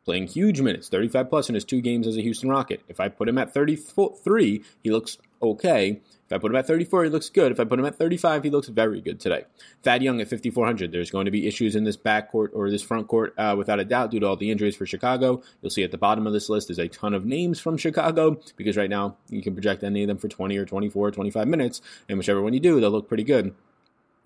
playing 0.09 0.27
huge 0.27 0.63
minutes, 0.63 0.89
35 0.89 1.29
plus 1.29 1.49
in 1.51 1.55
his 1.55 1.67
two 1.67 1.83
games 1.83 2.07
as 2.07 2.17
a 2.17 2.23
Houston 2.23 2.49
Rocket. 2.49 2.81
If 2.89 2.99
I 2.99 3.11
put 3.11 3.29
him 3.29 3.37
at 3.37 3.53
33, 3.53 4.65
he 4.83 4.91
looks 4.91 5.19
okay. 5.43 6.01
If 6.25 6.33
I 6.33 6.39
put 6.39 6.51
him 6.51 6.57
at 6.57 6.67
34, 6.67 7.05
he 7.05 7.11
looks 7.11 7.29
good. 7.29 7.53
If 7.53 7.61
I 7.61 7.65
put 7.65 7.79
him 7.79 7.85
at 7.85 7.99
35, 7.99 8.45
he 8.45 8.49
looks 8.49 8.69
very 8.69 9.03
good 9.03 9.21
today. 9.21 9.45
Thad 9.83 10.03
Young 10.03 10.19
at 10.23 10.31
5,400. 10.31 10.93
There's 10.93 11.11
going 11.11 11.27
to 11.27 11.31
be 11.31 11.47
issues 11.47 11.77
in 11.77 11.85
this 11.85 11.99
backcourt 11.99 12.49
or 12.55 12.71
this 12.71 12.83
front 12.83 13.07
court 13.07 13.35
uh, 13.37 13.55
without 13.59 13.81
a 13.81 13.85
doubt 13.85 14.11
due 14.11 14.21
to 14.21 14.27
all 14.27 14.37
the 14.37 14.51
injuries 14.51 14.77
for 14.77 14.87
Chicago. 14.87 15.43
You'll 15.61 15.69
see 15.69 15.85
at 15.85 15.91
the 15.91 15.99
bottom 15.99 16.27
of 16.27 16.33
this 16.33 16.49
list 16.49 16.71
is 16.71 16.79
a 16.79 16.89
ton 16.89 17.13
of 17.13 17.27
names 17.27 17.61
from 17.61 17.77
Chicago 17.77 18.41
because 18.57 18.79
right 18.79 18.89
now 18.89 19.19
you 19.29 19.43
can 19.43 19.53
project 19.53 19.85
any 19.85 20.05
of 20.05 20.09
them 20.09 20.17
for 20.17 20.29
20 20.29 20.57
or 20.57 20.65
24 20.65 21.09
or 21.09 21.11
25 21.11 21.47
minutes, 21.47 21.83
and 22.09 22.17
whichever 22.17 22.41
one 22.41 22.55
you 22.55 22.61
do, 22.61 22.81
they'll 22.81 22.91
look 22.91 23.09
pretty 23.09 23.25
good 23.25 23.55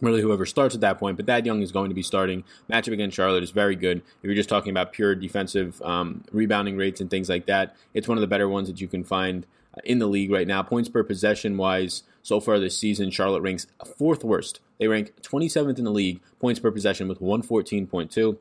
really 0.03 0.21
whoever 0.21 0.45
starts 0.45 0.75
at 0.75 0.83
that 0.83 0.99
point. 0.99 1.17
But 1.17 1.27
Thad 1.27 1.47
Young 1.47 1.63
is 1.63 1.73
going 1.73 1.89
to 1.89 1.95
be 1.95 2.03
starting. 2.03 2.45
Matchup 2.71 2.93
against 2.93 3.17
Charlotte 3.17 3.43
is 3.43 3.53
very 3.53 3.77
good. 3.77 3.99
If 3.99 4.25
you're 4.25 4.35
just 4.35 4.51
talking 4.51 4.71
about 4.71 4.93
pure 4.93 5.15
defensive 5.15 5.81
um, 5.83 6.25
rebounding 6.33 6.77
rates 6.77 7.01
and 7.01 7.09
things 7.09 7.31
like 7.31 7.47
that, 7.47 7.75
it's 7.95 8.09
one 8.09 8.19
of 8.19 8.21
the 8.21 8.27
better 8.27 8.49
ones 8.49 8.69
that 8.69 8.81
you 8.81 8.89
can 8.89 9.05
find 9.05 9.47
in 9.85 9.99
the 9.99 10.07
league 10.07 10.31
right 10.31 10.47
now. 10.47 10.63
Points 10.63 10.91
per 10.91 11.03
possession 11.03 11.57
wise, 11.57 12.03
so 12.23 12.41
far 12.41 12.59
this 12.59 12.77
season, 12.77 13.11
Charlotte 13.11 13.41
ranks 13.41 13.67
fourth 13.97 14.23
worst. 14.23 14.61
They 14.79 14.89
rank 14.89 15.15
27th 15.23 15.79
in 15.79 15.85
the 15.85 15.91
league, 15.91 16.21
points 16.41 16.61
per 16.61 16.71
possession 16.71 17.09
with 17.09 17.21
114.2. 17.21 18.37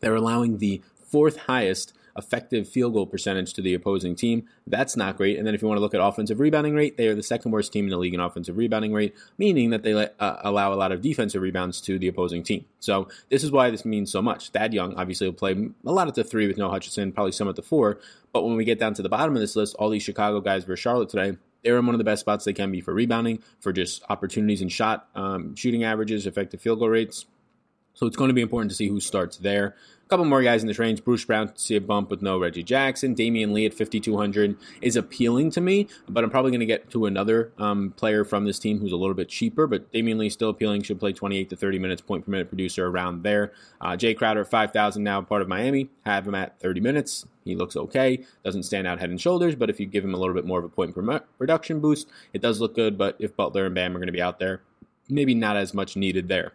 They're 0.00 0.14
allowing 0.14 0.58
the 0.58 0.82
fourth 1.04 1.36
highest 1.36 1.94
effective 2.16 2.68
field 2.68 2.92
goal 2.92 3.06
percentage 3.06 3.54
to 3.54 3.62
the 3.62 3.74
opposing 3.74 4.14
team. 4.14 4.46
That's 4.66 4.96
not 4.96 5.16
great. 5.16 5.38
And 5.38 5.46
then 5.46 5.54
if 5.54 5.62
you 5.62 5.68
want 5.68 5.78
to 5.78 5.82
look 5.82 5.94
at 5.94 6.00
offensive 6.00 6.40
rebounding 6.40 6.74
rate, 6.74 6.96
they 6.96 7.08
are 7.08 7.14
the 7.14 7.22
second 7.22 7.50
worst 7.50 7.72
team 7.72 7.84
in 7.84 7.90
the 7.90 7.96
league 7.96 8.14
in 8.14 8.20
offensive 8.20 8.56
rebounding 8.56 8.92
rate, 8.92 9.14
meaning 9.38 9.70
that 9.70 9.82
they 9.82 9.94
let, 9.94 10.14
uh, 10.20 10.36
allow 10.42 10.72
a 10.72 10.76
lot 10.76 10.92
of 10.92 11.00
defensive 11.00 11.42
rebounds 11.42 11.80
to 11.82 11.98
the 11.98 12.08
opposing 12.08 12.42
team. 12.42 12.64
So 12.80 13.08
this 13.30 13.44
is 13.44 13.50
why 13.50 13.70
this 13.70 13.84
means 13.84 14.10
so 14.10 14.22
much. 14.22 14.50
Thad 14.50 14.74
Young 14.74 14.94
obviously 14.94 15.26
will 15.26 15.34
play 15.34 15.70
a 15.84 15.92
lot 15.92 16.08
at 16.08 16.14
the 16.14 16.24
three 16.24 16.46
with 16.46 16.58
no 16.58 16.68
Hutchison, 16.68 17.12
probably 17.12 17.32
some 17.32 17.48
at 17.48 17.56
the 17.56 17.62
four. 17.62 17.98
But 18.32 18.44
when 18.44 18.56
we 18.56 18.64
get 18.64 18.78
down 18.78 18.94
to 18.94 19.02
the 19.02 19.08
bottom 19.08 19.34
of 19.34 19.40
this 19.40 19.56
list, 19.56 19.76
all 19.78 19.90
these 19.90 20.02
Chicago 20.02 20.40
guys 20.40 20.64
versus 20.64 20.82
Charlotte 20.82 21.08
today, 21.08 21.36
they're 21.62 21.78
in 21.78 21.86
one 21.86 21.94
of 21.94 21.98
the 21.98 22.04
best 22.04 22.20
spots 22.20 22.44
they 22.44 22.52
can 22.52 22.72
be 22.72 22.80
for 22.80 22.92
rebounding, 22.92 23.42
for 23.60 23.72
just 23.72 24.02
opportunities 24.08 24.62
and 24.62 24.72
shot 24.72 25.08
um, 25.14 25.54
shooting 25.54 25.84
averages, 25.84 26.26
effective 26.26 26.60
field 26.60 26.80
goal 26.80 26.88
rates. 26.88 27.26
So 27.94 28.06
it's 28.06 28.16
going 28.16 28.28
to 28.28 28.34
be 28.34 28.40
important 28.40 28.70
to 28.70 28.76
see 28.76 28.88
who 28.88 29.00
starts 29.00 29.36
there 29.36 29.76
couple 30.12 30.26
more 30.26 30.42
guys 30.42 30.60
in 30.60 30.68
this 30.68 30.78
range. 30.78 31.02
Bruce 31.02 31.24
Brown 31.24 31.48
to 31.48 31.58
see 31.58 31.74
a 31.74 31.80
bump 31.80 32.10
with 32.10 32.20
no 32.20 32.38
Reggie 32.38 32.62
Jackson. 32.62 33.14
Damion 33.14 33.52
Lee 33.52 33.64
at 33.64 33.72
5,200 33.72 34.58
is 34.82 34.94
appealing 34.94 35.50
to 35.52 35.60
me, 35.62 35.88
but 36.06 36.22
I'm 36.22 36.28
probably 36.28 36.50
going 36.50 36.60
to 36.60 36.66
get 36.66 36.90
to 36.90 37.06
another 37.06 37.50
um, 37.56 37.94
player 37.96 38.22
from 38.22 38.44
this 38.44 38.58
team 38.58 38.78
who's 38.78 38.92
a 38.92 38.96
little 38.96 39.14
bit 39.14 39.30
cheaper. 39.30 39.66
But 39.66 39.90
Damion 39.90 40.18
Lee 40.18 40.28
still 40.28 40.50
appealing. 40.50 40.82
Should 40.82 41.00
play 41.00 41.14
28 41.14 41.48
to 41.48 41.56
30 41.56 41.78
minutes, 41.78 42.02
point 42.02 42.26
per 42.26 42.30
minute 42.30 42.48
producer 42.48 42.88
around 42.88 43.22
there. 43.22 43.54
Uh, 43.80 43.92
Jae 43.92 44.14
Crowder 44.14 44.42
at 44.42 44.50
5,000 44.50 45.02
now, 45.02 45.22
part 45.22 45.40
of 45.40 45.48
Miami. 45.48 45.88
Have 46.04 46.28
him 46.28 46.34
at 46.34 46.60
30 46.60 46.82
minutes. 46.82 47.24
He 47.46 47.56
looks 47.56 47.74
okay. 47.74 48.22
Doesn't 48.44 48.64
stand 48.64 48.86
out 48.86 49.00
head 49.00 49.08
and 49.08 49.18
shoulders, 49.18 49.54
but 49.54 49.70
if 49.70 49.80
you 49.80 49.86
give 49.86 50.04
him 50.04 50.12
a 50.12 50.18
little 50.18 50.34
bit 50.34 50.44
more 50.44 50.58
of 50.58 50.64
a 50.66 50.68
point 50.68 50.94
per 50.94 51.20
production 51.38 51.80
boost, 51.80 52.06
it 52.34 52.42
does 52.42 52.60
look 52.60 52.74
good. 52.74 52.98
But 52.98 53.16
if 53.18 53.34
Butler 53.34 53.64
and 53.64 53.74
Bam 53.74 53.96
are 53.96 53.98
going 53.98 54.08
to 54.08 54.12
be 54.12 54.20
out 54.20 54.38
there, 54.38 54.60
maybe 55.08 55.34
not 55.34 55.56
as 55.56 55.72
much 55.72 55.96
needed 55.96 56.28
there. 56.28 56.52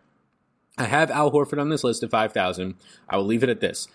I 0.77 0.86
have 0.86 1.10
Al 1.10 1.31
Horford 1.31 1.60
on 1.60 1.69
this 1.69 1.84
list 1.84 2.03
at 2.03 2.12
5,000. 2.12 2.75
I 3.10 3.17
will 3.17 3.25
leave 3.25 3.43
it 3.43 3.50
at 3.50 3.62
this. 3.62 3.88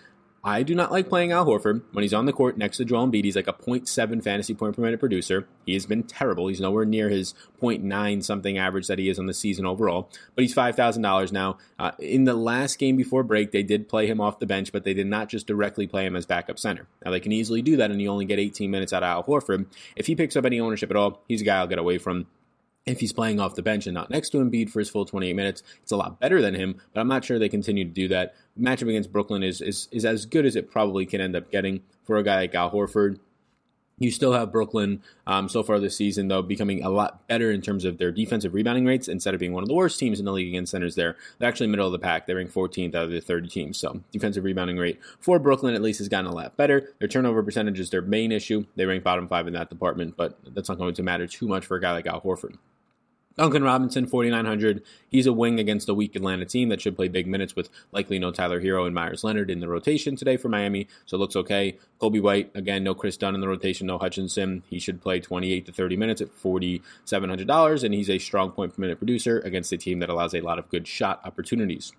I 0.45 0.65
do 0.65 0.75
not 0.75 0.91
like 0.91 1.09
playing 1.09 1.31
Al 1.31 1.47
Horford 1.47 1.83
when 1.93 2.03
he's 2.03 2.13
on 2.13 2.27
the 2.27 2.33
court 2.33 2.59
next 2.59 2.79
to 2.79 2.85
Joel 2.85 3.07
Embiid. 3.07 3.23
He's 3.23 3.37
like 3.37 3.47
a 3.47 3.53
0.7 3.53 4.25
fantasy 4.25 4.55
point 4.55 4.75
per 4.75 4.83
minute 4.83 4.99
producer. 4.99 5.47
He 5.65 5.75
has 5.75 5.87
been 5.87 6.03
terrible. 6.03 6.49
He's 6.49 6.61
nowhere 6.61 6.85
near 6.85 7.09
his 7.09 7.35
0.9 7.61 8.25
something 8.25 8.59
average 8.59 8.89
that 8.89 8.99
he 8.99 9.09
is 9.09 9.21
on 9.21 9.27
the 9.27 9.35
season 9.35 9.65
overall. 9.65 10.11
But 10.35 10.43
he's 10.43 10.55
$5,000 10.55 11.31
now. 11.31 11.59
Uh, 11.79 11.93
in 12.01 12.25
the 12.25 12.35
last 12.35 12.81
game 12.81 12.97
before 12.97 13.23
break, 13.23 13.53
they 13.53 13.63
did 13.63 13.89
play 13.89 14.09
him 14.09 14.21
off 14.21 14.41
the 14.41 14.47
bench, 14.47 14.73
but 14.73 14.83
they 14.83 14.95
did 14.95 15.07
not 15.07 15.29
just 15.29 15.47
directly 15.47 15.87
play 15.87 16.05
him 16.05 16.17
as 16.17 16.27
backup 16.27 16.59
center. 16.59 16.89
Now, 17.05 17.13
they 17.13 17.21
can 17.21 17.31
easily 17.31 17.63
do 17.63 17.77
that, 17.77 17.93
and 17.93 18.03
you 18.03 18.09
only 18.09 18.25
get 18.25 18.41
18 18.41 18.69
minutes 18.69 18.93
out 18.93 19.05
of 19.05 19.09
Al 19.09 19.23
Horford. 19.23 19.67
If 19.95 20.09
he 20.09 20.17
picks 20.17 20.35
up 20.35 20.45
any 20.45 20.59
ownership 20.59 20.91
at 20.91 20.97
all, 20.97 21.23
he's 21.29 21.43
a 21.43 21.45
guy 21.45 21.59
I'll 21.59 21.69
get 21.69 21.79
away 21.79 21.99
from 21.99 22.27
if 22.87 23.01
he's 23.01 23.13
playing 23.13 23.41
off 23.41 23.55
the 23.55 23.63
bench 23.63 23.87
and 23.87 23.95
not 23.95 24.11
next 24.11 24.31
to 24.31 24.39
Embiid 24.39 24.71
for 24.71 24.81
his 24.81 24.91
full 24.91 25.05
28 25.05 25.35
minutes, 25.35 25.63
it's 25.83 25.93
a 25.93 25.97
lot 25.97 26.19
better 26.19 26.41
than 26.43 26.55
him, 26.55 26.81
but 26.93 27.01
I'm 27.01 27.09
not 27.09 27.25
sure 27.25 27.39
they 27.39 27.49
continue 27.49 27.85
to 27.85 27.91
do 27.91 28.09
that. 28.09 28.35
Matchup 28.61 28.89
against 28.89 29.13
Brooklyn 29.13 29.43
is, 29.43 29.61
is, 29.61 29.89
is 29.93 30.05
as 30.05 30.27
good 30.27 30.45
as 30.45 30.57
it 30.57 30.71
probably 30.71 31.07
can 31.07 31.21
end 31.21 31.37
up 31.37 31.51
getting 31.51 31.83
for 32.05 32.17
a 32.17 32.23
guy 32.23 32.37
like 32.37 32.55
Al 32.55 32.71
Horford. 32.71 33.19
You 34.03 34.11
still 34.11 34.33
have 34.33 34.51
Brooklyn 34.51 35.01
um, 35.29 35.49
so 35.49 35.63
far 35.63 35.79
this 35.79 35.97
season, 35.97 36.27
though, 36.27 36.43
becoming 36.43 36.83
a 36.83 36.89
lot 36.89 37.27
better 37.29 37.53
in 37.53 37.61
terms 37.61 37.85
of 37.85 37.99
their 37.99 38.11
defensive 38.11 38.53
rebounding 38.53 38.85
rates. 38.85 39.07
Instead 39.07 39.33
of 39.33 39.39
being 39.39 39.53
one 39.53 39.63
of 39.63 39.69
the 39.69 39.75
worst 39.75 39.99
teams 39.99 40.19
in 40.19 40.25
the 40.25 40.33
league 40.33 40.49
against 40.49 40.73
centers, 40.73 40.97
there 40.97 41.17
they're 41.39 41.49
actually 41.49 41.69
middle 41.69 41.87
of 41.87 41.93
the 41.93 42.01
pack. 42.01 42.27
They're 42.27 42.35
ranked 42.35 42.53
14th 42.53 42.97
out 42.97 43.05
of 43.05 43.13
the 43.13 43.21
30 43.21 43.49
teams. 43.49 43.79
So 43.79 44.01
defensive 44.11 44.43
rebounding 44.43 44.77
rate 44.77 44.99
for 45.21 45.39
Brooklyn 45.39 45.75
at 45.75 45.83
least 45.83 45.99
has 45.99 46.09
gotten 46.09 46.27
a 46.27 46.35
lot 46.35 46.57
better. 46.57 46.93
Their 46.99 47.07
turnover 47.07 47.45
percentage 47.45 47.79
is 47.79 47.91
their 47.91 48.03
main 48.03 48.33
issue. 48.33 48.67
They 48.75 48.87
rank 48.87 49.05
bottom 49.05 49.29
five 49.29 49.47
in 49.47 49.53
that 49.53 49.71
department, 49.71 50.17
but 50.17 50.37
that's 50.53 50.69
not 50.69 50.79
going 50.79 50.95
to 50.95 51.03
matter 51.05 51.29
too 51.29 51.47
much 51.47 51.65
for 51.65 51.77
a 51.77 51.81
guy 51.81 51.93
like 51.93 52.07
Al 52.07 52.21
Horford. 52.21 52.57
Duncan 53.37 53.63
Robinson, 53.63 54.07
4,900. 54.07 54.83
He's 55.09 55.27
a 55.27 55.33
wing 55.33 55.59
against 55.59 55.89
a 55.89 55.95
weak 55.95 56.15
Atlanta 56.15 56.45
team 56.45 56.69
that 56.69 56.81
should 56.81 56.97
play 56.97 57.09
big 57.09 57.27
minutes 57.27 57.57
with 57.57 57.71
likely 57.91 58.19
no 58.19 58.31
Tyler 58.31 58.61
Herro 58.61 58.85
and 58.85 58.95
Meyers 58.95 59.25
Leonard 59.25 59.51
in 59.51 59.61
the 59.61 59.69
rotation 59.69 60.17
today 60.17 60.37
for 60.37 60.49
Miami, 60.49 60.87
so 61.07 61.17
it 61.17 61.21
looks 61.21 61.37
okay. 61.37 61.79
Coby 62.01 62.21
White, 62.21 62.51
again, 62.55 62.85
no 62.85 62.95
Kris 62.95 63.17
Dunn 63.17 63.35
in 63.35 63.41
the 63.41 63.49
rotation, 63.49 63.87
no 63.87 63.99
Hutchison. 63.99 64.63
He 64.69 64.79
should 64.79 65.01
play 65.01 65.21
28 65.21 65.67
to 65.67 65.73
30 65.73 65.97
minutes 65.97 66.21
at 66.21 66.29
$4,700, 66.29 67.85
and 67.85 67.95
he's 67.95 68.11
a 68.11 68.19
strong 68.19 68.51
point 68.51 68.77
per 68.77 68.81
minute 68.81 68.99
producer 68.99 69.41
against 69.41 69.73
a 69.73 69.79
team 69.79 69.99
that 70.01 70.11
allows 70.11 70.35
a 70.35 70.41
lot 70.41 70.59
of 70.59 70.69
good 70.69 70.87
shot 70.87 71.21
opportunities. 71.25 71.93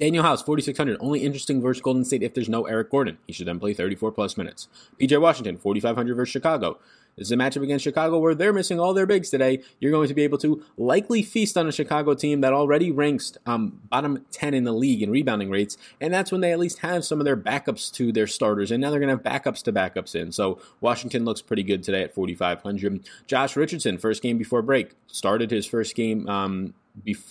Danuel 0.00 0.22
House, 0.22 0.42
4,600. 0.42 0.96
Only 1.00 1.24
interesting 1.24 1.60
versus 1.60 1.82
Golden 1.82 2.04
State 2.04 2.22
if 2.22 2.32
there's 2.32 2.48
no 2.48 2.66
Eric 2.66 2.90
Gordon. 2.90 3.18
He 3.26 3.32
should 3.32 3.48
then 3.48 3.58
play 3.58 3.74
34 3.74 4.12
plus 4.12 4.36
minutes. 4.36 4.68
PJ 5.00 5.20
Washington, 5.20 5.58
4,500 5.58 6.14
versus 6.14 6.30
Chicago. 6.30 6.78
This 7.18 7.28
is 7.28 7.32
a 7.32 7.36
matchup 7.36 7.62
against 7.62 7.84
Chicago 7.84 8.18
where 8.18 8.34
they're 8.34 8.52
missing 8.52 8.78
all 8.78 8.94
their 8.94 9.06
bigs 9.06 9.28
today. 9.28 9.60
You're 9.80 9.90
going 9.90 10.08
to 10.08 10.14
be 10.14 10.22
able 10.22 10.38
to 10.38 10.64
likely 10.76 11.22
feast 11.22 11.56
on 11.56 11.66
a 11.66 11.72
Chicago 11.72 12.14
team 12.14 12.40
that 12.42 12.52
already 12.52 12.92
ranks 12.92 13.36
um, 13.44 13.80
bottom 13.90 14.24
10 14.30 14.54
in 14.54 14.64
the 14.64 14.72
league 14.72 15.02
in 15.02 15.10
rebounding 15.10 15.50
rates, 15.50 15.76
and 16.00 16.14
that's 16.14 16.30
when 16.30 16.40
they 16.40 16.52
at 16.52 16.58
least 16.58 16.78
have 16.78 17.04
some 17.04 17.20
of 17.20 17.24
their 17.24 17.36
backups 17.36 17.92
to 17.94 18.12
their 18.12 18.26
starters, 18.28 18.70
and 18.70 18.80
now 18.80 18.90
they're 18.90 19.00
going 19.00 19.16
to 19.16 19.22
have 19.22 19.42
backups 19.42 19.62
to 19.64 19.72
backups 19.72 20.14
in. 20.14 20.30
So 20.30 20.60
Washington 20.80 21.24
looks 21.24 21.42
pretty 21.42 21.64
good 21.64 21.82
today 21.82 22.04
at 22.04 22.14
4,500. 22.14 23.08
Josh 23.26 23.56
Richardson, 23.56 23.98
first 23.98 24.22
game 24.22 24.38
before 24.38 24.62
break, 24.62 24.92
started 25.08 25.50
his 25.50 25.66
first 25.66 25.96
game. 25.96 26.28
Um, 26.28 26.74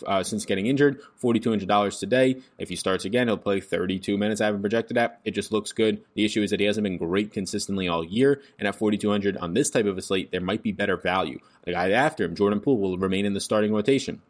uh, 0.06 0.24
since 0.24 0.46
getting 0.46 0.68
injured. 0.68 1.02
$4,200 1.22 2.00
today. 2.00 2.38
If 2.58 2.70
he 2.70 2.76
starts 2.76 3.06
again, 3.06 3.28
he'll 3.28 3.38
play 3.38 3.60
32 3.60 4.18
minutes. 4.18 4.42
I 4.42 4.46
haven't 4.46 4.62
projected 4.62 4.98
that. 4.98 5.20
It 5.26 5.32
just 5.32 5.52
looks 5.52 5.72
good. 5.72 6.02
The 6.16 6.26
issue 6.26 6.42
is 6.42 6.52
that 6.52 6.60
he 6.60 6.66
hasn't 6.66 6.84
been 6.84 6.98
great 6.98 7.32
consistently 7.32 7.88
all 7.88 8.04
year. 8.04 8.42
And 8.60 8.68
at 8.68 8.76
4,200 8.76 9.38
on 9.38 9.54
this 9.54 9.70
type 9.70 9.86
of 9.86 9.98
a 9.98 10.02
slate, 10.02 10.32
there 10.32 10.42
might 10.42 10.64
be 10.64 10.72
better 10.72 10.98
value. 10.98 11.40
The 11.64 11.74
guy 11.74 11.92
after 11.92 12.24
him, 12.24 12.36
Jordan 12.36 12.60
Poole, 12.60 12.78
will 12.78 12.98
remain 12.98 13.26
in 13.26 13.34
the 13.34 13.40
starting 13.40 13.74
rotation. 13.74 14.22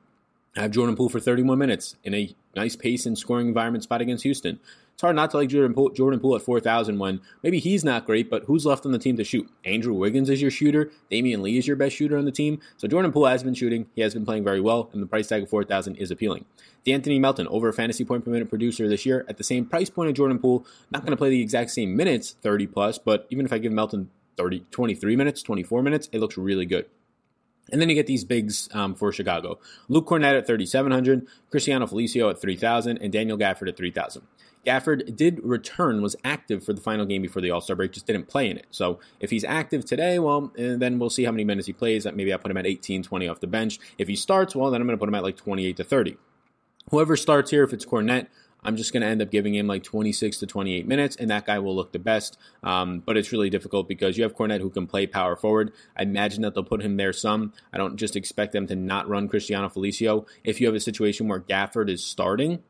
I 0.56 0.62
have 0.62 0.72
Jordan 0.72 0.96
Poole 0.96 1.10
for 1.10 1.20
31 1.20 1.60
minutes 1.60 1.96
in 2.04 2.16
a 2.16 2.34
nice 2.56 2.76
pace 2.76 3.06
and 3.06 3.18
scoring 3.18 3.48
environment 3.48 3.84
spot 3.84 4.02
against 4.02 4.24
Houston. 4.24 4.60
It's 4.98 5.04
hard 5.04 5.16
not 5.16 5.30
to 5.30 5.38
like 5.38 5.50
Jordan 5.50 5.76
Poole, 5.76 5.92
Jordan 5.92 6.20
Poole 6.20 6.36
at 6.38 6.42
4,000 6.42 6.98
when 6.98 7.22
maybe 7.44 7.60
he's 7.60 7.84
not 7.84 8.08
great, 8.08 8.32
but 8.32 8.46
who's 8.46 8.66
left 8.66 8.84
on 8.84 8.94
the 8.94 8.98
team 8.98 9.16
to 9.18 9.24
shoot? 9.24 9.48
Andrew 9.64 9.94
Wiggins 9.94 10.28
is 10.28 10.42
your 10.42 10.50
shooter. 10.50 10.90
Damion 11.12 11.44
Lee 11.44 11.60
is 11.60 11.68
your 11.68 11.76
best 11.76 11.96
shooter 11.96 12.18
on 12.18 12.26
the 12.26 12.32
team. 12.32 12.60
So 12.78 12.88
Jordan 12.88 13.12
Poole 13.12 13.28
has 13.28 13.44
been 13.44 13.54
shooting. 13.54 13.86
He 13.94 14.02
has 14.02 14.16
been 14.16 14.26
playing 14.26 14.44
very 14.44 14.60
well, 14.60 14.90
and 14.94 15.04
the 15.04 15.06
price 15.06 15.28
tag 15.28 15.44
of 15.44 15.52
4,000 15.52 15.98
is 15.98 16.10
appealing. 16.10 16.46
D'Anthony 16.84 17.20
Melton, 17.20 17.48
over 17.50 17.70
a 17.70 17.74
fantasy 17.74 18.06
point 18.06 18.26
per 18.26 18.32
minute 18.32 18.50
producer 18.50 18.90
this 18.90 19.06
year, 19.06 19.24
at 19.30 19.38
the 19.38 19.44
same 19.44 19.68
price 19.68 19.92
point 19.92 20.10
of 20.10 20.16
Jordan 20.16 20.40
Poole, 20.40 20.66
not 20.90 21.04
going 21.04 21.12
to 21.12 21.18
play 21.18 21.30
the 21.30 21.44
exact 21.44 21.70
same 21.70 21.96
minutes, 21.96 22.36
30 22.42 22.66
plus, 22.66 22.98
but 22.98 23.28
even 23.30 23.46
if 23.46 23.54
I 23.54 23.60
give 23.60 23.72
Melton 23.72 24.10
30, 24.36 24.66
23 24.72 25.16
minutes, 25.16 25.44
24 25.44 25.84
minutes, 25.84 26.10
it 26.12 26.20
looks 26.20 26.40
really 26.40 26.66
good. 26.66 26.88
And 27.72 27.80
then 27.80 27.90
you 27.90 27.94
get 27.94 28.08
these 28.08 28.24
bigs 28.24 28.68
um, 28.74 28.96
for 28.96 29.12
Chicago. 29.12 29.60
Luke 29.90 30.08
Kornet 30.08 30.38
at 30.38 30.48
3,700, 30.48 31.28
Cristiano 31.52 31.86
Felicio 31.86 32.32
at 32.32 32.42
3,000, 32.42 32.98
and 32.98 33.14
Daniel 33.14 33.38
Gafford 33.38 33.68
at 33.68 33.78
3,000. 33.78 34.24
Gafford 34.68 35.16
did 35.16 35.40
return, 35.44 36.02
was 36.02 36.16
active 36.26 36.64
for 36.64 36.74
the 36.74 36.82
final 36.82 37.06
game 37.06 37.22
before 37.22 37.42
the 37.42 37.52
All 37.52 37.62
Star 37.62 37.76
break, 37.76 37.94
just 37.94 38.06
didn't 38.06 38.28
play 38.28 38.50
in 38.50 38.58
it. 38.58 38.68
So 38.70 39.00
if 39.22 39.30
he's 39.30 39.46
active 39.46 39.86
today, 39.86 40.20
well, 40.20 40.52
eh, 40.58 40.76
then 40.78 41.00
we'll 41.00 41.10
see 41.10 41.24
how 41.24 41.32
many 41.32 41.46
minutes 41.46 41.68
he 41.68 41.74
plays. 41.74 42.06
Maybe 42.06 42.34
I 42.34 42.38
put 42.38 42.52
him 42.52 42.58
at 42.58 42.68
18, 42.68 43.04
20 43.04 43.28
off 43.30 43.40
the 43.40 43.48
bench. 43.48 43.80
If 43.98 44.10
he 44.10 44.16
starts, 44.18 44.56
well, 44.56 44.70
then 44.70 44.82
I'm 44.82 44.88
going 44.88 44.98
to 44.98 45.00
put 45.00 45.08
him 45.08 45.16
at 45.16 45.24
like 45.24 45.38
28 45.38 45.78
to 45.78 45.84
30. 45.86 46.18
Whoever 46.92 47.16
starts 47.16 47.52
here, 47.52 47.64
if 47.64 47.72
it's 47.72 47.86
Kornet, 47.86 48.28
I'm 48.64 48.76
just 48.76 48.92
going 48.92 49.02
to 49.02 49.08
end 49.08 49.22
up 49.22 49.32
giving 49.32 49.56
him 49.56 49.68
like 49.68 49.84
26 49.84 50.40
to 50.40 50.46
28 50.46 50.86
minutes, 50.86 51.16
and 51.16 51.30
that 51.32 51.46
guy 51.46 51.60
will 51.60 51.76
look 51.76 51.94
the 51.94 52.00
best. 52.00 52.38
Um, 52.64 53.02
but 53.06 53.16
it's 53.16 53.32
really 53.32 53.50
difficult 53.50 53.88
because 53.88 54.18
you 54.18 54.24
have 54.24 54.36
Kornet 54.36 54.60
who 54.60 54.70
can 54.70 54.88
play 54.88 55.08
power 55.08 55.38
forward. 55.38 55.72
I 55.96 56.04
imagine 56.04 56.42
that 56.42 56.56
they'll 56.56 56.64
put 56.66 56.82
him 56.82 56.98
there 56.98 57.14
some. 57.14 57.54
I 57.72 57.78
don't 57.78 57.96
just 57.96 58.18
expect 58.18 58.52
them 58.52 58.68
to 58.68 58.76
not 58.76 59.08
run 59.08 59.30
Cristiano 59.30 59.70
Felicio. 59.70 60.28
If 60.44 60.60
you 60.60 60.68
have 60.68 60.76
a 60.76 60.82
situation 60.82 61.30
where 61.30 61.40
Gafford 61.40 61.90
is 61.90 62.04
starting, 62.04 62.64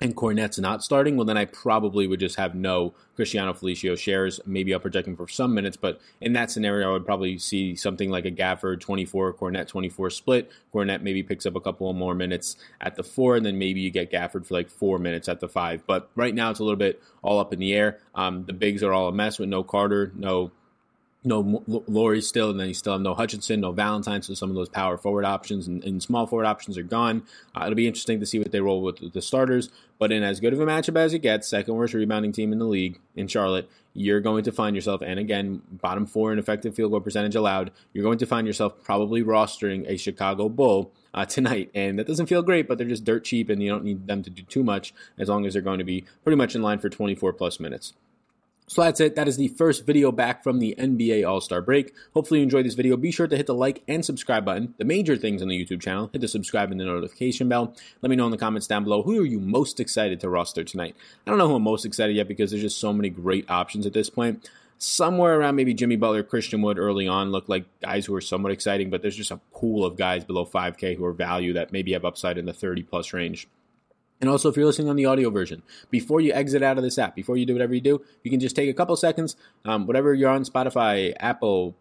and 0.00 0.14
Kornet's 0.14 0.58
not 0.60 0.84
starting, 0.84 1.16
well, 1.16 1.24
then 1.24 1.36
I 1.36 1.44
probably 1.44 2.06
would 2.06 2.20
just 2.20 2.36
have 2.36 2.54
no 2.54 2.94
Cristiano 3.16 3.52
Felicio 3.52 3.98
shares. 3.98 4.38
Maybe 4.46 4.72
I'll 4.72 4.78
project 4.78 5.08
him 5.08 5.16
for 5.16 5.26
some 5.26 5.54
minutes, 5.54 5.76
but 5.76 6.00
in 6.20 6.34
that 6.34 6.52
scenario, 6.52 6.88
I 6.88 6.92
would 6.92 7.04
probably 7.04 7.36
see 7.38 7.74
something 7.74 8.08
like 8.08 8.24
a 8.24 8.30
Gafford 8.30 8.78
24, 8.78 9.34
Kornet 9.34 9.66
24 9.66 10.10
split. 10.10 10.52
Kornet 10.72 11.02
maybe 11.02 11.24
picks 11.24 11.46
up 11.46 11.56
a 11.56 11.60
couple 11.60 11.92
more 11.94 12.14
minutes 12.14 12.54
at 12.80 12.94
the 12.94 13.02
four, 13.02 13.34
and 13.34 13.44
then 13.44 13.58
maybe 13.58 13.80
you 13.80 13.90
get 13.90 14.12
Gafford 14.12 14.46
for 14.46 14.54
like 14.54 14.70
four 14.70 15.00
minutes 15.00 15.28
at 15.28 15.40
the 15.40 15.48
five. 15.48 15.82
But 15.84 16.08
right 16.14 16.34
now, 16.34 16.50
it's 16.50 16.60
a 16.60 16.64
little 16.64 16.76
bit 16.76 17.02
all 17.22 17.40
up 17.40 17.52
in 17.52 17.58
the 17.58 17.74
air. 17.74 17.98
Um, 18.14 18.44
the 18.44 18.52
bigs 18.52 18.84
are 18.84 18.92
all 18.92 19.08
a 19.08 19.12
mess 19.12 19.40
with 19.40 19.48
no 19.48 19.64
Carter, 19.64 20.12
no 20.14 20.52
no 21.28 21.62
Lauri 21.86 22.20
still, 22.20 22.50
and 22.50 22.58
then 22.58 22.68
you 22.68 22.74
still 22.74 22.94
have 22.94 23.02
no 23.02 23.14
Hutchison, 23.14 23.60
no 23.60 23.72
Valentine. 23.72 24.22
So 24.22 24.34
some 24.34 24.50
of 24.50 24.56
those 24.56 24.68
power 24.68 24.96
forward 24.96 25.24
options 25.24 25.68
and, 25.68 25.84
and 25.84 26.02
small 26.02 26.26
forward 26.26 26.46
options 26.46 26.76
are 26.76 26.82
gone. 26.82 27.22
Uh, 27.54 27.64
it'll 27.64 27.74
be 27.74 27.86
interesting 27.86 28.18
to 28.20 28.26
see 28.26 28.38
what 28.38 28.50
they 28.50 28.60
roll 28.60 28.82
with 28.82 29.12
the 29.12 29.22
starters. 29.22 29.68
But 29.98 30.12
in 30.12 30.22
as 30.22 30.40
good 30.40 30.52
of 30.52 30.60
a 30.60 30.66
matchup 30.66 30.96
as 30.96 31.12
it 31.12 31.20
gets, 31.20 31.48
second 31.48 31.74
worst 31.74 31.94
rebounding 31.94 32.32
team 32.32 32.52
in 32.52 32.58
the 32.58 32.64
league 32.64 33.00
in 33.16 33.28
Charlotte, 33.28 33.68
you're 33.94 34.20
going 34.20 34.44
to 34.44 34.52
find 34.52 34.76
yourself, 34.76 35.02
and 35.02 35.18
again, 35.18 35.60
bottom 35.70 36.06
four 36.06 36.32
in 36.32 36.38
effective 36.38 36.74
field 36.74 36.92
goal 36.92 37.00
percentage 37.00 37.34
allowed, 37.34 37.72
you're 37.92 38.04
going 38.04 38.18
to 38.18 38.26
find 38.26 38.46
yourself 38.46 38.80
probably 38.84 39.24
rostering 39.24 39.88
a 39.88 39.96
Chicago 39.96 40.48
Bull 40.48 40.92
uh, 41.14 41.24
tonight. 41.24 41.70
And 41.74 41.98
that 41.98 42.06
doesn't 42.06 42.26
feel 42.26 42.42
great, 42.42 42.68
but 42.68 42.78
they're 42.78 42.86
just 42.86 43.04
dirt 43.04 43.24
cheap, 43.24 43.50
and 43.50 43.60
you 43.60 43.68
don't 43.68 43.84
need 43.84 44.06
them 44.06 44.22
to 44.22 44.30
do 44.30 44.42
too 44.42 44.62
much 44.62 44.94
as 45.18 45.28
long 45.28 45.46
as 45.46 45.52
they're 45.52 45.62
going 45.62 45.78
to 45.78 45.84
be 45.84 46.04
pretty 46.22 46.36
much 46.36 46.54
in 46.54 46.62
line 46.62 46.78
for 46.78 46.88
24 46.88 47.32
plus 47.32 47.58
minutes. 47.58 47.94
So 48.68 48.82
that's 48.82 49.00
it. 49.00 49.16
That 49.16 49.28
is 49.28 49.38
the 49.38 49.48
first 49.48 49.86
video 49.86 50.12
back 50.12 50.44
from 50.44 50.58
the 50.58 50.74
NBA 50.78 51.26
All 51.26 51.40
Star 51.40 51.62
break. 51.62 51.94
Hopefully, 52.12 52.40
you 52.40 52.44
enjoyed 52.44 52.66
this 52.66 52.74
video. 52.74 52.98
Be 52.98 53.10
sure 53.10 53.26
to 53.26 53.36
hit 53.36 53.46
the 53.46 53.54
like 53.54 53.82
and 53.88 54.04
subscribe 54.04 54.44
button, 54.44 54.74
the 54.76 54.84
major 54.84 55.16
things 55.16 55.40
on 55.40 55.48
the 55.48 55.56
YouTube 55.56 55.80
channel. 55.80 56.10
Hit 56.12 56.20
the 56.20 56.28
subscribe 56.28 56.70
and 56.70 56.78
the 56.78 56.84
notification 56.84 57.48
bell. 57.48 57.74
Let 58.02 58.10
me 58.10 58.16
know 58.16 58.26
in 58.26 58.30
the 58.30 58.36
comments 58.36 58.66
down 58.66 58.84
below 58.84 59.02
who 59.02 59.22
are 59.22 59.26
you 59.26 59.40
most 59.40 59.80
excited 59.80 60.20
to 60.20 60.28
roster 60.28 60.64
tonight. 60.64 60.94
I 61.26 61.30
don't 61.30 61.38
know 61.38 61.48
who 61.48 61.54
I'm 61.54 61.62
most 61.62 61.86
excited 61.86 62.14
yet 62.14 62.28
because 62.28 62.50
there's 62.50 62.62
just 62.62 62.78
so 62.78 62.92
many 62.92 63.08
great 63.08 63.48
options 63.50 63.86
at 63.86 63.94
this 63.94 64.10
point. 64.10 64.46
Somewhere 64.76 65.40
around 65.40 65.56
maybe 65.56 65.72
Jimmy 65.72 65.96
Butler, 65.96 66.22
Christian 66.22 66.60
Wood 66.60 66.78
early 66.78 67.08
on 67.08 67.32
look 67.32 67.48
like 67.48 67.64
guys 67.80 68.04
who 68.04 68.14
are 68.14 68.20
somewhat 68.20 68.52
exciting, 68.52 68.90
but 68.90 69.00
there's 69.00 69.16
just 69.16 69.30
a 69.30 69.40
pool 69.50 69.86
of 69.86 69.96
guys 69.96 70.24
below 70.24 70.44
5K 70.44 70.94
who 70.94 71.06
are 71.06 71.14
value 71.14 71.54
that 71.54 71.72
maybe 71.72 71.94
have 71.94 72.04
upside 72.04 72.36
in 72.36 72.44
the 72.44 72.52
30 72.52 72.82
plus 72.82 73.14
range. 73.14 73.48
And 74.20 74.28
also, 74.28 74.48
if 74.48 74.56
you're 74.56 74.66
listening 74.66 74.88
on 74.88 74.96
the 74.96 75.06
audio 75.06 75.30
version, 75.30 75.62
before 75.90 76.20
you 76.20 76.32
exit 76.32 76.62
out 76.62 76.76
of 76.76 76.82
this 76.82 76.98
app, 76.98 77.14
before 77.14 77.36
you 77.36 77.46
do 77.46 77.52
whatever 77.52 77.74
you 77.74 77.80
do, 77.80 78.02
you 78.24 78.30
can 78.30 78.40
just 78.40 78.56
take 78.56 78.68
a 78.68 78.74
couple 78.74 78.96
seconds, 78.96 79.36
um, 79.64 79.86
whatever 79.86 80.12
you're 80.12 80.30
on 80.30 80.44
Spotify, 80.44 81.14
Apple, 81.20 81.76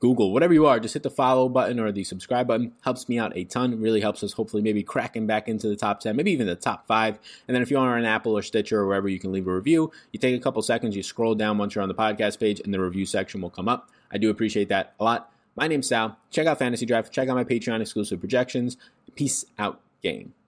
Google, 0.00 0.32
whatever 0.32 0.52
you 0.52 0.66
are, 0.66 0.80
just 0.80 0.94
hit 0.94 1.02
the 1.02 1.10
follow 1.10 1.48
button 1.48 1.78
or 1.78 1.92
the 1.92 2.04
subscribe 2.04 2.46
button. 2.46 2.72
Helps 2.82 3.08
me 3.08 3.18
out 3.18 3.36
a 3.36 3.44
ton. 3.44 3.80
Really 3.80 4.00
helps 4.00 4.22
us 4.22 4.32
hopefully 4.32 4.62
maybe 4.62 4.82
cracking 4.82 5.26
back 5.26 5.48
into 5.48 5.68
the 5.68 5.76
top 5.76 6.00
10, 6.00 6.16
maybe 6.16 6.32
even 6.32 6.46
the 6.46 6.56
top 6.56 6.86
five. 6.86 7.18
And 7.46 7.54
then 7.54 7.62
if 7.62 7.70
you 7.70 7.78
are 7.78 7.96
on 7.96 8.04
Apple 8.04 8.36
or 8.36 8.42
Stitcher 8.42 8.80
or 8.80 8.86
wherever 8.86 9.08
you 9.08 9.18
can 9.18 9.32
leave 9.32 9.46
a 9.46 9.54
review, 9.54 9.92
you 10.12 10.18
take 10.18 10.36
a 10.36 10.42
couple 10.42 10.62
seconds, 10.62 10.96
you 10.96 11.02
scroll 11.02 11.34
down 11.34 11.58
once 11.58 11.74
you're 11.74 11.82
on 11.82 11.88
the 11.88 11.94
podcast 11.94 12.40
page, 12.40 12.60
and 12.60 12.72
the 12.72 12.80
review 12.80 13.06
section 13.06 13.40
will 13.40 13.50
come 13.50 13.68
up. 13.68 13.90
I 14.10 14.18
do 14.18 14.30
appreciate 14.30 14.68
that 14.68 14.94
a 14.98 15.04
lot. 15.04 15.30
My 15.56 15.68
name's 15.68 15.88
Sal. 15.88 16.18
Check 16.30 16.46
out 16.46 16.58
Fantasy 16.58 16.86
Draft. 16.86 17.12
Check 17.12 17.28
out 17.28 17.36
my 17.36 17.44
Patreon 17.44 17.80
exclusive 17.80 18.20
projections. 18.20 18.76
Peace 19.14 19.44
out, 19.58 19.80
game. 20.02 20.34